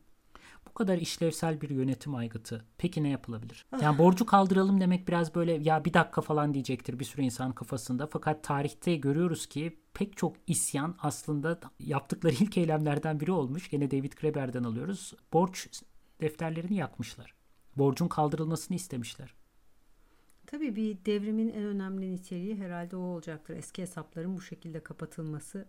Bu 0.69 0.73
kadar 0.73 0.97
işlevsel 0.97 1.61
bir 1.61 1.69
yönetim 1.69 2.15
aygıtı. 2.15 2.65
Peki 2.77 3.03
ne 3.03 3.09
yapılabilir? 3.09 3.65
Ah. 3.71 3.81
Yani 3.81 3.97
borcu 3.97 4.25
kaldıralım 4.25 4.81
demek 4.81 5.07
biraz 5.07 5.35
böyle 5.35 5.51
ya 5.53 5.85
bir 5.85 5.93
dakika 5.93 6.21
falan 6.21 6.53
diyecektir 6.53 6.99
bir 6.99 7.05
sürü 7.05 7.21
insan 7.21 7.51
kafasında. 7.51 8.07
Fakat 8.07 8.43
tarihte 8.43 8.95
görüyoruz 8.95 9.45
ki 9.45 9.79
pek 9.93 10.17
çok 10.17 10.35
isyan 10.47 10.95
aslında 10.99 11.59
yaptıkları 11.79 12.33
ilk 12.33 12.57
eylemlerden 12.57 13.19
biri 13.19 13.31
olmuş. 13.31 13.69
Gene 13.69 13.91
David 13.91 14.13
Graeber'den 14.21 14.63
alıyoruz. 14.63 15.13
Borç 15.33 15.67
defterlerini 16.21 16.75
yakmışlar 16.75 17.40
borcun 17.77 18.07
kaldırılmasını 18.07 18.75
istemişler. 18.75 19.33
Tabii 20.47 20.75
bir 20.75 20.97
devrimin 21.05 21.49
en 21.49 21.63
önemli 21.63 22.11
niteliği 22.11 22.55
herhalde 22.55 22.95
o 22.95 22.99
olacaktır. 22.99 23.55
Eski 23.55 23.81
hesapların 23.81 24.37
bu 24.37 24.41
şekilde 24.41 24.83
kapatılması. 24.83 25.65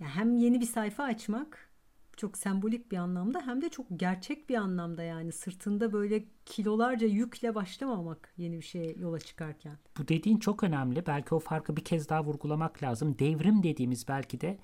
Yani 0.00 0.10
hem 0.10 0.36
yeni 0.36 0.60
bir 0.60 0.66
sayfa 0.66 1.04
açmak 1.04 1.72
çok 2.16 2.38
sembolik 2.38 2.92
bir 2.92 2.96
anlamda 2.96 3.46
hem 3.46 3.62
de 3.62 3.68
çok 3.68 3.86
gerçek 3.96 4.48
bir 4.48 4.54
anlamda 4.54 5.02
yani 5.02 5.32
sırtında 5.32 5.92
böyle 5.92 6.24
kilolarca 6.46 7.06
yükle 7.06 7.54
başlamamak 7.54 8.32
yeni 8.36 8.56
bir 8.56 8.64
şeye 8.64 8.94
yola 8.98 9.20
çıkarken. 9.20 9.78
Bu 9.98 10.08
dediğin 10.08 10.38
çok 10.38 10.62
önemli. 10.62 11.06
Belki 11.06 11.34
o 11.34 11.38
farkı 11.38 11.76
bir 11.76 11.84
kez 11.84 12.08
daha 12.08 12.24
vurgulamak 12.24 12.82
lazım. 12.82 13.18
Devrim 13.18 13.62
dediğimiz 13.62 14.08
belki 14.08 14.40
de 14.40 14.58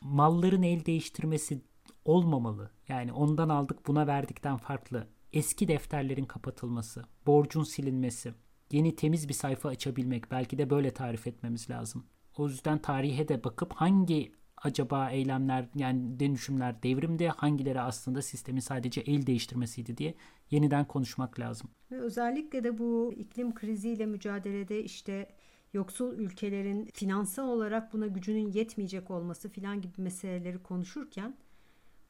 malların 0.00 0.62
el 0.62 0.84
değiştirmesi 0.84 1.60
olmamalı. 2.04 2.70
Yani 2.88 3.12
ondan 3.12 3.48
aldık 3.48 3.86
buna 3.86 4.06
verdikten 4.06 4.56
farklı 4.56 5.06
eski 5.32 5.68
defterlerin 5.68 6.24
kapatılması, 6.24 7.04
borcun 7.26 7.62
silinmesi, 7.62 8.34
yeni 8.72 8.96
temiz 8.96 9.28
bir 9.28 9.34
sayfa 9.34 9.68
açabilmek 9.68 10.30
belki 10.30 10.58
de 10.58 10.70
böyle 10.70 10.90
tarif 10.90 11.26
etmemiz 11.26 11.70
lazım. 11.70 12.04
O 12.36 12.48
yüzden 12.48 12.78
tarihe 12.78 13.28
de 13.28 13.44
bakıp 13.44 13.72
hangi 13.72 14.32
acaba 14.56 15.10
eylemler 15.10 15.68
yani 15.74 16.20
dönüşümler 16.20 16.82
devrimde 16.82 17.28
hangileri 17.28 17.80
aslında 17.80 18.22
sistemin 18.22 18.60
sadece 18.60 19.00
el 19.00 19.26
değiştirmesiydi 19.26 19.96
diye 19.96 20.14
yeniden 20.50 20.84
konuşmak 20.84 21.40
lazım. 21.40 21.70
Ve 21.90 22.00
özellikle 22.00 22.64
de 22.64 22.78
bu 22.78 23.12
iklim 23.16 23.54
kriziyle 23.54 24.06
mücadelede 24.06 24.84
işte 24.84 25.28
yoksul 25.72 26.18
ülkelerin 26.18 26.90
finansal 26.94 27.48
olarak 27.48 27.92
buna 27.92 28.06
gücünün 28.06 28.52
yetmeyecek 28.52 29.10
olması 29.10 29.48
filan 29.48 29.80
gibi 29.80 30.02
meseleleri 30.02 30.62
konuşurken 30.62 31.36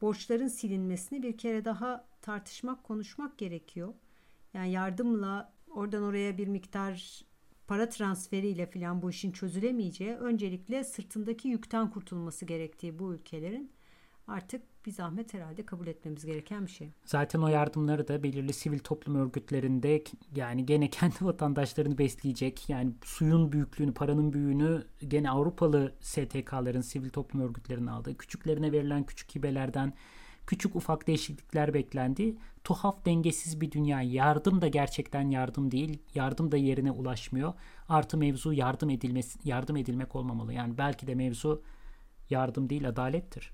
borçların 0.03 0.49
silinmesini 0.49 1.23
bir 1.23 1.39
kere 1.39 1.65
daha 1.65 2.09
tartışmak, 2.23 2.85
konuşmak 2.85 3.39
gerekiyor. 3.39 3.95
Yani 4.55 4.71
yardımla 4.71 5.53
oradan 5.71 6.03
oraya 6.03 6.39
bir 6.39 6.49
miktar 6.49 7.25
para 7.67 7.89
transferiyle 7.89 8.67
filan 8.67 9.03
bu 9.03 9.11
işin 9.11 9.33
çözülemeyeceği 9.33 10.15
öncelikle 10.15 10.85
sırtındaki 10.85 11.49
yükten 11.49 11.91
kurtulması 11.91 12.45
gerektiği 12.45 12.99
bu 12.99 13.15
ülkelerin 13.15 13.73
artık 14.27 14.63
bir 14.87 14.93
zahmet 14.93 15.35
herhalde 15.35 15.67
kabul 15.67 15.87
etmemiz 15.87 16.25
gereken 16.25 16.67
bir 16.67 16.71
şey. 16.71 16.91
Zaten 17.05 17.43
o 17.43 17.49
yardımları 17.49 18.09
da 18.09 18.23
belirli 18.23 18.53
sivil 18.53 18.79
toplum 18.79 19.15
örgütlerinde 19.15 20.05
yani 20.37 20.67
gene 20.67 20.91
kendi 20.91 21.15
vatandaşlarını 21.25 21.99
besleyecek. 21.99 22.69
Yani 22.69 22.93
suyun 23.05 23.53
büyüklüğünü, 23.53 23.95
paranın 23.95 24.33
büyüğünü 24.33 24.87
gene 25.09 25.31
Avrupalı 25.31 25.95
STK'ların, 26.01 26.81
sivil 26.81 27.11
toplum 27.11 27.43
örgütlerinin 27.43 27.87
aldığı, 27.87 28.17
küçüklerine 28.17 28.73
verilen 28.73 29.05
küçük 29.05 29.35
hibelerden 29.35 29.93
küçük 30.47 30.77
ufak 30.77 31.07
değişiklikler 31.07 31.75
beklendi. 31.75 32.37
Tuhaf 32.65 33.05
dengesiz 33.05 33.61
bir 33.61 33.73
dünya. 33.73 34.03
Yardım 34.03 34.61
da 34.61 34.69
gerçekten 34.69 35.31
yardım 35.31 35.71
değil. 35.71 35.99
Yardım 36.15 36.53
da 36.53 36.57
yerine 36.57 36.91
ulaşmıyor. 36.91 37.55
Artı 37.89 38.17
mevzu 38.17 38.53
yardım 38.53 38.91
edilmesi, 38.91 39.39
yardım 39.45 39.77
edilmek 39.77 40.17
olmamalı. 40.17 40.53
Yani 40.53 40.79
belki 40.79 41.07
de 41.07 41.15
mevzu 41.15 41.63
yardım 42.31 42.71
değil 42.71 42.89
adalettir. 42.89 43.53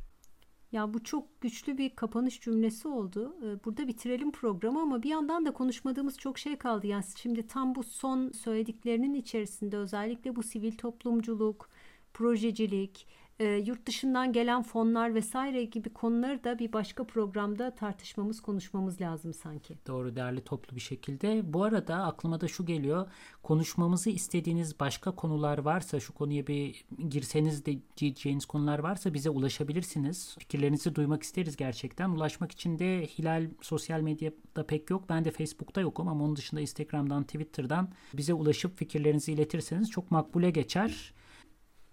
Ya 0.72 0.94
bu 0.94 1.04
çok 1.04 1.40
güçlü 1.40 1.78
bir 1.78 1.90
kapanış 1.96 2.40
cümlesi 2.40 2.88
oldu. 2.88 3.36
Ee, 3.42 3.64
burada 3.64 3.88
bitirelim 3.88 4.32
programı 4.32 4.80
ama 4.80 5.02
bir 5.02 5.08
yandan 5.08 5.46
da 5.46 5.52
konuşmadığımız 5.52 6.18
çok 6.18 6.38
şey 6.38 6.56
kaldı. 6.58 6.86
Yani 6.86 7.04
şimdi 7.16 7.46
tam 7.46 7.74
bu 7.74 7.84
son 7.84 8.32
söylediklerinin 8.32 9.14
içerisinde 9.14 9.76
özellikle 9.76 10.36
bu 10.36 10.42
sivil 10.42 10.72
toplumculuk, 10.72 11.68
projecilik, 12.14 13.06
e, 13.40 13.46
yurt 13.46 13.86
dışından 13.86 14.32
gelen 14.32 14.62
fonlar 14.62 15.14
vesaire 15.14 15.64
gibi 15.64 15.88
konuları 15.88 16.44
da 16.44 16.58
bir 16.58 16.72
başka 16.72 17.04
programda 17.04 17.74
tartışmamız, 17.74 18.40
konuşmamız 18.40 19.00
lazım 19.00 19.34
sanki. 19.34 19.74
Doğru, 19.86 20.16
değerli 20.16 20.40
toplu 20.40 20.76
bir 20.76 20.80
şekilde. 20.80 21.52
Bu 21.52 21.64
arada 21.64 21.96
aklıma 21.96 22.40
da 22.40 22.48
şu 22.48 22.66
geliyor. 22.66 23.06
Konuşmamızı 23.42 24.10
istediğiniz 24.10 24.80
başka 24.80 25.10
konular 25.10 25.58
varsa, 25.58 26.00
şu 26.00 26.14
konuya 26.14 26.46
bir 26.46 26.84
girseniz 27.08 27.66
de 27.66 27.78
diyeceğiniz 27.96 28.46
konular 28.46 28.78
varsa 28.78 29.14
bize 29.14 29.30
ulaşabilirsiniz. 29.30 30.36
Fikirlerinizi 30.38 30.94
duymak 30.94 31.22
isteriz 31.22 31.56
gerçekten. 31.56 32.10
Ulaşmak 32.10 32.52
için 32.52 32.78
de 32.78 33.06
Hilal 33.06 33.46
sosyal 33.60 34.00
medyada 34.00 34.66
pek 34.66 34.90
yok. 34.90 35.04
Ben 35.08 35.24
de 35.24 35.30
Facebook'ta 35.30 35.80
yokum 35.80 36.08
ama 36.08 36.24
onun 36.24 36.36
dışında 36.36 36.60
Instagram'dan, 36.60 37.24
Twitter'dan 37.24 37.88
bize 38.14 38.34
ulaşıp 38.34 38.78
fikirlerinizi 38.78 39.32
iletirseniz 39.32 39.90
çok 39.90 40.10
makbule 40.10 40.50
geçer 40.50 41.12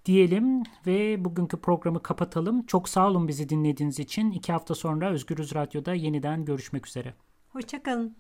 diyelim 0.06 0.64
ve 0.88 1.26
bugünkü 1.26 1.58
programı 1.58 2.04
kapatalım. 2.04 2.66
Çok 2.66 2.90
sağ 2.90 3.08
olun 3.08 3.28
bizi 3.28 3.50
dinlediğiniz 3.50 4.00
için. 4.00 4.32
İki 4.32 4.52
hafta 4.52 4.76
sonra 4.76 5.10
Özgürüz 5.10 5.56
Radyo'da 5.56 5.94
yeniden 5.94 6.46
görüşmek 6.46 6.88
üzere. 6.88 7.14
Hoşçakalın. 7.50 8.16